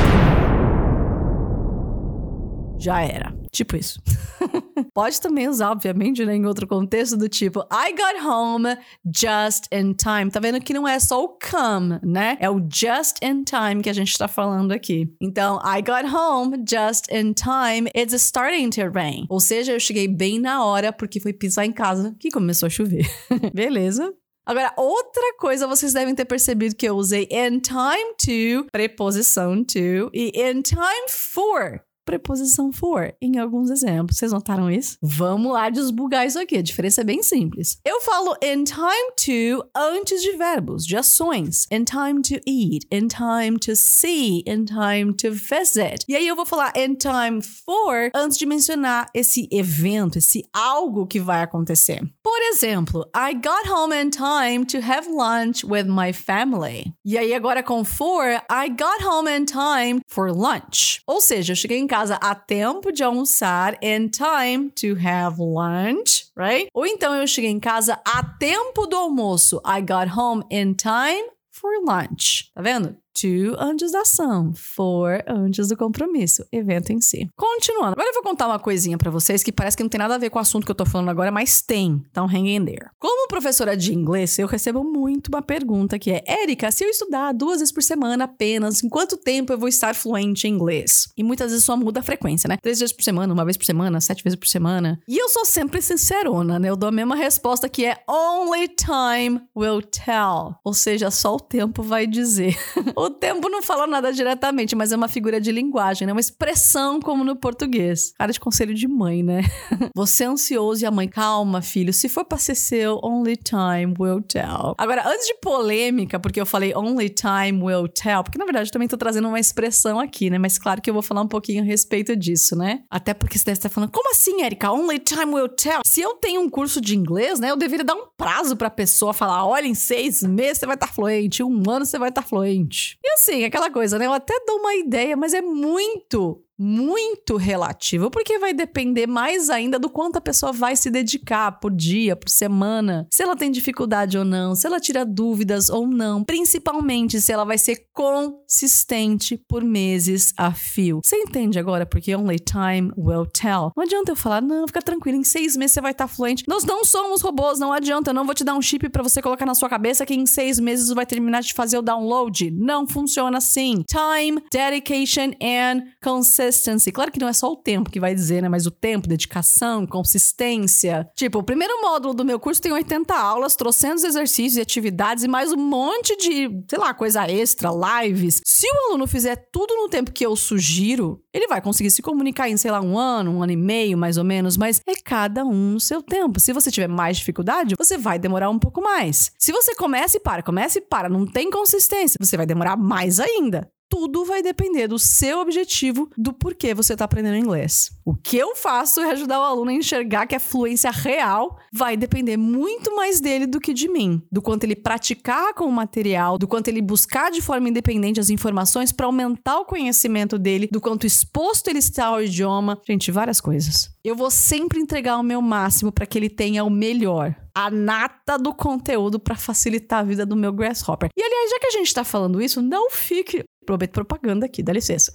já 2.80 3.02
era. 3.02 3.36
Tipo 3.52 3.76
isso. 3.76 4.02
Pode 4.94 5.20
também 5.22 5.48
usar, 5.48 5.72
obviamente, 5.72 6.26
né, 6.26 6.36
em 6.36 6.46
outro 6.46 6.68
contexto 6.68 7.18
do 7.18 7.30
tipo 7.30 7.60
I 7.72 7.92
got 7.92 8.26
home 8.26 8.78
just 9.16 9.66
in 9.72 9.94
time. 9.94 10.32
Tá 10.32 10.40
vendo 10.40 10.60
que 10.62 10.74
não 10.74 10.88
é 10.88 11.00
só 11.00 11.24
o 11.24 11.30
come, 11.30 12.00
né? 12.04 12.38
É 12.40 12.50
o 12.50 12.60
just 12.72 13.18
in 13.22 13.44
time 13.44 13.82
que 13.82 13.90
a 13.90 13.94
gente 13.94 14.18
tá 14.18 14.28
falando 14.28 14.72
aqui. 14.72 15.12
Então, 15.22 15.60
I 15.64 15.82
got 15.82 16.12
home 16.14 16.64
just 16.68 17.12
in 17.12 17.34
time. 17.34 17.90
It's 17.96 18.14
starting 18.14 18.70
to 18.72 18.90
rain. 18.94 19.26
Ou 19.30 19.40
seja, 19.40 19.74
eu 19.74 19.80
cheguei 19.80 20.08
bem 20.08 20.40
na 20.40 20.64
hora 20.64 20.92
porque 20.92 21.20
foi 21.20 21.34
pisar 21.34 21.66
em 21.66 21.72
casa 21.72 22.16
que 22.20 22.30
começou 22.30 22.68
a 22.68 22.70
chover. 22.70 23.06
Beleza? 23.54 24.14
Agora, 24.48 24.74
outra 24.78 25.36
coisa 25.38 25.68
vocês 25.68 25.92
devem 25.92 26.16
ter 26.16 26.24
percebido 26.24 26.74
que 26.74 26.88
eu 26.88 26.96
usei 26.96 27.28
in 27.30 27.60
time 27.60 28.16
to, 28.18 28.66
preposição 28.72 29.62
to, 29.62 30.10
e 30.14 30.32
in 30.36 30.62
time 30.62 31.10
for, 31.10 31.82
preposição 32.08 32.72
for 32.72 33.14
em 33.22 33.38
alguns 33.38 33.70
exemplos. 33.70 34.18
Vocês 34.18 34.32
notaram 34.32 34.72
isso? 34.72 34.98
Vamos 35.02 35.52
lá 35.52 35.70
desbugar 35.70 36.26
isso 36.26 36.40
aqui. 36.40 36.58
A 36.58 36.62
diferença 36.62 37.02
é 37.02 37.04
bem 37.04 37.22
simples. 37.22 37.78
Eu 37.86 38.00
falo 38.00 38.34
in 38.42 38.64
time 38.64 39.12
to 39.18 39.68
antes 39.76 40.22
de 40.22 40.38
verbos, 40.38 40.86
de 40.86 40.96
ações. 40.96 41.68
In 41.70 41.84
time 41.84 42.22
to 42.22 42.36
eat, 42.48 42.88
in 42.90 43.10
time 43.10 43.60
to 43.60 43.76
see, 43.76 44.42
in 44.48 44.64
time 44.64 45.14
to 45.14 45.32
visit. 45.32 46.06
E 46.08 46.16
aí 46.16 46.26
eu 46.26 46.36
vou 46.36 46.46
falar 46.46 46.72
in 46.78 46.96
time 46.96 47.42
for 47.42 48.10
antes 48.16 48.38
de 48.38 48.46
mencionar 48.46 49.10
esse 49.14 49.50
evento, 49.52 50.18
esse 50.18 50.48
algo 50.54 51.06
que 51.06 51.20
vai 51.20 51.44
acontecer. 51.44 52.02
Por 52.24 52.42
exemplo, 52.44 53.06
I 53.14 53.34
got 53.34 53.70
home 53.70 53.94
in 53.94 54.12
time 54.12 54.66
to 54.66 54.78
have 54.78 55.10
lunch 55.10 55.66
with 55.66 55.86
my 55.86 56.14
family. 56.14 56.94
E 57.04 57.18
aí 57.18 57.34
agora 57.34 57.62
com 57.62 57.84
for, 57.84 58.42
I 58.50 58.70
got 58.70 59.04
home 59.04 59.30
in 59.30 59.44
time 59.46 60.00
for 60.08 60.32
lunch. 60.32 61.02
Ou 61.06 61.20
seja, 61.20 61.52
eu 61.52 61.56
cheguei 61.58 61.78
em 61.78 61.88
casa 61.88 61.97
casa 61.98 62.20
a 62.22 62.36
tempo 62.36 62.92
de 62.92 63.04
almoçar 63.04 63.76
in 63.82 64.08
time 64.10 64.70
to 64.70 64.96
have 65.04 65.40
lunch, 65.40 66.28
right? 66.36 66.68
Ou 66.72 66.86
então 66.86 67.16
eu 67.16 67.26
cheguei 67.26 67.50
em 67.50 67.60
casa 67.60 68.00
a 68.06 68.24
tempo 68.24 68.86
do 68.86 68.96
almoço. 68.96 69.60
I 69.66 69.82
got 69.82 70.16
home 70.16 70.44
in 70.52 70.76
time 70.76 71.28
for 71.50 71.72
lunch. 71.84 72.52
Tá 72.54 72.62
vendo? 72.62 72.96
To 73.20 73.56
antes 73.60 73.92
da 73.92 74.02
ação, 74.02 74.54
for 74.54 75.24
antes 75.28 75.68
do 75.68 75.78
compromisso, 75.78 76.46
evento 76.52 76.92
em 76.92 77.02
si. 77.02 77.28
Continuando, 77.36 77.94
agora 77.94 78.10
eu 78.10 78.14
vou 78.14 78.24
contar 78.24 78.48
uma 78.48 78.60
coisinha 78.60 78.98
para 78.98 79.10
vocês 79.10 79.42
que 79.44 79.52
parece 79.52 79.76
que 79.76 79.84
não 79.84 79.90
tem 79.90 80.00
nada 80.00 80.16
a 80.16 80.18
ver 80.18 80.30
com 80.30 80.38
o 80.38 80.42
assunto 80.42 80.66
que 80.66 80.72
eu 80.72 80.76
tô 80.76 80.86
falando 80.86 81.10
agora, 81.10 81.32
mas 81.32 81.62
tem. 81.62 82.04
Então 82.12 82.26
hang 82.26 82.56
in 82.56 82.64
there. 82.64 82.90
Como 83.00 83.28
professora 83.28 83.76
de 83.76 83.94
inglês, 83.94 84.38
eu 84.38 84.48
recebo 84.48 84.84
muito 84.84 85.28
uma 85.30 85.42
pergunta 85.42 85.98
que 85.98 86.12
é: 86.12 86.24
Érica, 86.26 86.72
se 86.72 86.84
eu 86.84 86.90
estudar 86.90 87.32
duas 87.34 87.60
vezes 87.60 87.74
por 87.74 87.84
semana 87.84 88.26
apenas, 88.26 88.84
em 88.84 88.90
quanto 88.90 89.18
tempo 89.18 89.52
eu 89.52 89.58
vou 89.58 89.68
estar 89.68 89.96
fluente 89.96 90.48
em 90.48 90.52
inglês? 90.52 91.10
E 91.18 91.24
muitas 91.24 91.52
vezes 91.52 91.66
só 91.66 91.76
muda 91.76 92.00
a 92.00 92.04
frequência, 92.04 92.48
né? 92.48 92.58
Três 92.62 92.80
vezes 92.80 92.96
por 92.96 93.04
semana, 93.04 93.34
uma 93.34 93.46
vez 93.46 93.58
por 93.58 93.66
semana, 93.66 94.00
sete 94.00 94.24
vezes 94.24 94.38
por 94.38 94.48
semana. 94.48 95.00
E 95.08 95.18
eu 95.18 95.30
sou 95.30 95.46
sempre 95.46 95.82
sincerona, 95.82 96.60
né? 96.60 96.70
Eu 96.70 96.76
dou 96.76 96.90
a 96.90 96.92
mesma 96.92 97.16
resposta 97.16 97.68
que 97.70 97.86
é 97.86 97.98
only 98.08 98.68
time 98.68 99.42
will 99.56 99.82
tell. 99.82 100.56
Ou 100.64 100.74
seja, 100.74 101.10
só 101.12 101.36
o 101.36 101.40
tempo 101.40 101.82
vai 101.82 102.06
dizer. 102.06 102.58
o 103.08 103.12
tempo 103.12 103.50
não 103.50 103.62
fala 103.62 103.88
nada 103.88 104.12
diretamente, 104.12 104.76
mas 104.76 104.92
é 104.92 104.96
uma 104.96 105.08
figura 105.08 105.40
de 105.40 105.52
linguagem, 105.52 106.06
né? 106.06 106.14
Uma 106.14 106.20
expressão 106.20 107.00
como 107.00 107.24
no 107.24 107.36
português. 107.36 108.14
Cara 108.18 108.32
de 108.32 108.40
conselho 108.40 108.74
de 108.74 108.88
mãe, 108.88 109.24
né? 109.24 109.42
Você 109.96 110.24
é 110.24 110.28
ansioso 110.28 110.84
e 110.84 110.86
a 110.86 110.92
mãe, 110.92 111.08
calma, 111.08 111.62
filho. 111.62 111.94
Se 111.94 112.10
for 112.10 112.26
pra 112.26 112.38
ser 112.38 112.56
seu, 112.56 113.00
only 113.04 113.38
time 113.38 113.94
will 113.98 114.22
tell. 114.22 114.76
Agora, 114.78 115.08
antes 115.08 115.26
de 115.26 115.36
polêmica, 115.36 116.20
porque 116.20 116.40
eu 116.40 116.46
falei 116.46 116.74
only 116.76 117.10
time 117.10 117.64
will 117.64 117.88
tell, 117.88 118.24
porque 118.24 118.38
na 118.38 118.46
verdade 118.46 118.70
eu 118.70 118.74
também 118.74 118.88
tô 118.88 118.98
trazendo 118.98 119.28
uma 119.28 119.40
expressão 119.40 120.00
aqui, 120.00 120.30
né? 120.30 120.38
Mas 120.38 120.58
claro 120.58 120.82
que 120.82 120.90
eu 120.90 120.94
vou 120.94 121.04
falar 121.04 121.22
um 121.22 121.28
pouquinho 121.28 121.64
a 121.64 121.66
respeito 121.66 122.16
disso, 122.16 122.56
né? 122.56 122.84
Até 122.90 123.14
porque 123.14 123.38
você 123.38 123.46
deve 123.46 123.58
estar 123.58 123.70
falando, 123.70 123.92
como 123.92 124.12
assim, 124.12 124.44
Erika? 124.44 124.72
Only 124.72 125.00
time 125.00 125.34
will 125.34 125.50
tell? 125.50 125.82
Se 125.86 126.02
eu 126.02 126.16
tenho 126.16 126.42
um 126.42 126.50
curso 126.50 126.82
de 126.82 126.96
inglês, 126.96 127.40
né? 127.40 127.52
Eu 127.52 127.58
deveria 127.58 127.86
dar 127.86 127.96
um 127.96 128.08
prazo 128.18 128.56
pra 128.56 128.70
pessoa 128.70 129.14
falar, 129.14 129.46
olha, 129.46 129.66
em 129.66 129.74
seis 129.74 130.22
meses 130.24 130.60
você 130.60 130.66
vai 130.66 130.76
estar 130.76 130.88
fluente, 130.88 131.42
um 131.42 131.64
ano 131.70 131.86
você 131.86 131.98
vai 131.98 132.10
estar 132.10 132.22
fluente. 132.22 132.97
E 133.04 133.10
assim, 133.14 133.44
aquela 133.44 133.72
coisa, 133.72 133.98
né? 134.00 134.06
Eu 134.06 134.14
até 134.14 134.34
dou 134.46 134.60
uma 134.60 134.76
ideia, 134.76 135.16
mas 135.16 135.34
é 135.34 135.42
muito 135.42 136.44
muito 136.58 137.38
relativo, 137.38 138.10
porque 138.10 138.40
vai 138.40 138.54
depender 138.54 139.06
mais 139.06 139.50
ainda 139.50 139.78
do 139.78 139.90
quanto 139.90 140.18
a 140.18 140.22
pessoa 140.22 140.52
vai 140.52 140.76
se 140.76 140.90
dedicar 140.90 141.60
por 141.60 141.72
dia, 141.72 142.16
por 142.16 142.30
semana, 142.30 143.08
se 143.12 143.22
ela 143.22 143.36
tem 143.36 143.52
dificuldade 143.52 144.18
ou 144.18 144.26
não, 144.26 144.56
se 144.56 144.66
ela 144.66 144.80
tira 144.80 145.06
dúvidas 145.06 145.70
ou 145.70 145.88
não, 145.88 146.24
principalmente 146.24 147.22
se 147.22 147.32
ela 147.32 147.46
vai 147.46 147.58
ser 147.58 147.86
consistente 147.94 149.40
por 149.48 149.64
meses 149.64 150.34
a 150.36 150.52
fio. 150.52 151.02
Você 151.04 151.18
entende 151.18 151.60
agora 151.60 151.86
porque 151.86 152.16
only 152.16 152.40
time 152.40 152.92
will 152.98 153.26
tell? 153.26 153.72
Não 153.76 153.84
adianta 153.84 154.12
eu 154.12 154.16
falar, 154.16 154.42
não, 154.42 154.68
fica 154.68 154.82
tranquilo, 154.82 155.18
em 155.18 155.24
seis 155.24 155.56
meses 155.56 155.74
você 155.74 155.82
vai 155.82 155.92
estar 155.92 156.08
fluente. 156.08 156.44
Nós 156.48 156.64
não 156.64 156.84
somos 156.84 157.22
robôs, 157.22 157.60
não 157.60 157.72
adianta, 157.72 158.10
eu 158.10 158.16
não 158.16 158.26
vou 158.26 158.34
te 158.34 158.44
dar 158.44 158.56
um 158.56 158.62
chip 158.62 158.90
para 158.90 159.04
você 159.04 159.22
colocar 159.22 159.46
na 159.46 159.54
sua 159.54 159.70
cabeça 159.70 160.06
que 160.06 160.16
em 160.16 160.26
seis 160.26 160.60
meses 160.60 160.90
vai 160.90 161.06
terminar 161.06 161.42
de 161.42 161.54
fazer 161.54 161.78
o 161.78 161.82
download. 161.82 162.50
Não 162.52 162.88
funciona 162.88 163.38
assim. 163.38 163.84
Time, 163.88 164.42
dedication 164.52 165.32
and 165.42 165.84
consistency 166.02 166.47
consistency. 166.48 166.92
Claro 166.92 167.12
que 167.12 167.20
não 167.20 167.28
é 167.28 167.34
só 167.34 167.52
o 167.52 167.56
tempo 167.56 167.90
que 167.90 168.00
vai 168.00 168.14
dizer, 168.16 168.42
né? 168.42 168.50
Mas 168.50 168.66
o 168.66 168.72
tempo, 168.72 169.08
dedicação, 169.08 169.86
consistência. 169.86 171.10
Tipo, 171.16 171.40
o 171.40 171.44
primeiro 171.44 171.82
módulo 171.82 172.14
do 172.14 172.26
meu 172.26 172.40
curso 172.40 172.62
tem 172.62 172.72
80 172.72 173.14
aulas, 173.14 173.56
trocentos 173.56 174.04
exercícios 174.04 174.58
e 174.58 174.62
atividades 174.62 175.24
e 175.24 175.28
mais 175.28 175.52
um 175.52 175.58
monte 175.58 176.16
de, 176.18 176.50
sei 176.70 176.80
lá, 176.80 176.94
coisa 176.94 177.30
extra, 177.30 177.70
lives. 178.04 178.42
Se 178.46 178.68
o 178.68 178.90
aluno 178.90 179.08
fizer 179.08 179.36
tudo 179.52 179.76
no 179.76 179.90
tempo 179.90 180.12
que 180.12 180.26
eu 180.26 180.36
sugiro, 180.36 181.22
ele 181.34 181.48
vai 181.48 181.62
conseguir 181.62 181.92
se 181.92 182.02
comunicar 182.02 182.50
em, 182.50 182.58
sei 182.58 182.72
lá, 182.72 182.82
um 182.82 182.98
ano, 182.98 183.32
um 183.32 183.44
ano 183.44 183.52
e 183.52 183.58
meio, 183.58 183.98
mais 183.98 184.18
ou 184.18 184.24
menos, 184.24 184.58
mas 184.58 184.82
é 184.88 184.94
cada 184.96 185.46
um 185.46 185.74
no 185.74 185.80
seu 185.80 186.02
tempo. 186.02 186.40
Se 186.40 186.54
você 186.54 186.72
tiver 186.72 186.88
mais 186.88 187.18
dificuldade, 187.18 187.76
você 187.78 187.98
vai 187.98 188.18
demorar 188.18 188.50
um 188.50 188.60
pouco 188.60 188.82
mais. 188.82 189.32
Se 189.38 189.52
você 189.52 189.76
começa 189.76 190.18
e 190.18 190.20
para, 190.20 190.42
começa 190.42 190.78
e 190.78 190.82
para, 190.82 191.10
não 191.10 191.26
tem 191.26 191.50
consistência, 191.50 192.18
você 192.20 192.38
vai 192.38 192.46
demorar 192.46 192.78
mais 192.78 193.20
ainda 193.20 193.70
tudo 193.90 194.26
vai 194.26 194.42
depender 194.42 194.88
do 194.88 195.00
seu 195.00 195.40
objetivo, 195.40 196.10
do 196.18 196.34
porquê 196.34 196.74
você 196.74 196.94
está 196.94 197.06
aprendendo 197.06 197.38
inglês. 197.38 197.92
O 198.06 198.16
que 198.16 198.38
eu 198.38 198.56
faço 198.56 199.02
é 199.02 199.12
ajudar 199.12 199.40
o 199.40 199.44
aluno 199.44 199.72
a 199.72 199.74
enxergar 199.74 200.28
que 200.28 200.36
a 200.36 200.40
fluência 200.40 200.92
real 200.92 201.58
vai 201.74 201.96
depender 201.96 202.38
muito 202.38 202.96
mais 202.96 203.20
dele 203.20 203.46
do 203.46 203.60
que 203.60 203.74
de 203.74 203.90
mim, 203.90 204.22
do 204.32 204.42
quanto 204.42 204.64
ele 204.64 204.76
praticar 204.76 205.54
com 205.54 205.66
o 205.66 205.72
material, 205.72 206.38
do 206.38 206.48
quanto 206.48 206.68
ele 206.68 206.82
buscar 206.82 207.32
de 207.32 207.42
forma 207.42 207.70
independente 207.70 208.20
as 208.20 208.30
informações 208.30 208.92
para 208.92 209.06
aumentar 209.06 209.60
o 209.60 209.66
conhecimento 209.66 210.38
dele, 210.38 210.68
do 210.72 210.82
quanto 210.82 211.06
exposto 211.06 211.68
ele 211.70 211.80
está 211.80 212.08
ao 212.08 212.22
idioma, 212.22 212.80
gente, 212.88 213.12
várias 213.12 213.42
coisas. 213.42 213.90
Eu 214.08 214.16
vou 214.16 214.32
sempre 214.32 214.80
entregar 214.80 215.18
o 215.18 215.22
meu 215.22 215.42
máximo 215.42 215.92
para 215.92 216.06
que 216.06 216.18
ele 216.18 216.30
tenha 216.30 216.64
o 216.64 216.70
melhor 216.70 217.36
a 217.54 217.70
nata 217.70 218.38
do 218.38 218.54
conteúdo 218.54 219.20
para 219.20 219.36
facilitar 219.36 220.00
a 220.00 220.04
vida 220.04 220.26
do 220.26 220.34
meu 220.34 220.54
Grasshopper. 220.54 221.10
E 221.14 221.22
aliás, 221.22 221.50
já 221.50 221.60
que 221.60 221.68
a 221.68 221.72
gente 221.72 221.88
está 221.88 222.06
falando 222.06 222.42
isso, 222.42 222.62
não 222.62 222.90
fique 222.90 223.44
prometo 223.66 223.92
propaganda 223.92 224.46
aqui, 224.46 224.64
dá 224.64 224.72
licença. 224.72 225.12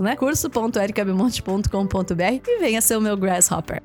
né? 0.01 0.15
curso.ericabelmonte.com.br 0.15 2.41
e 2.48 2.60
venha 2.60 2.79
ser 2.82 2.98
o 2.98 3.01
meu 3.01 3.18
grasshopper. 3.18 3.84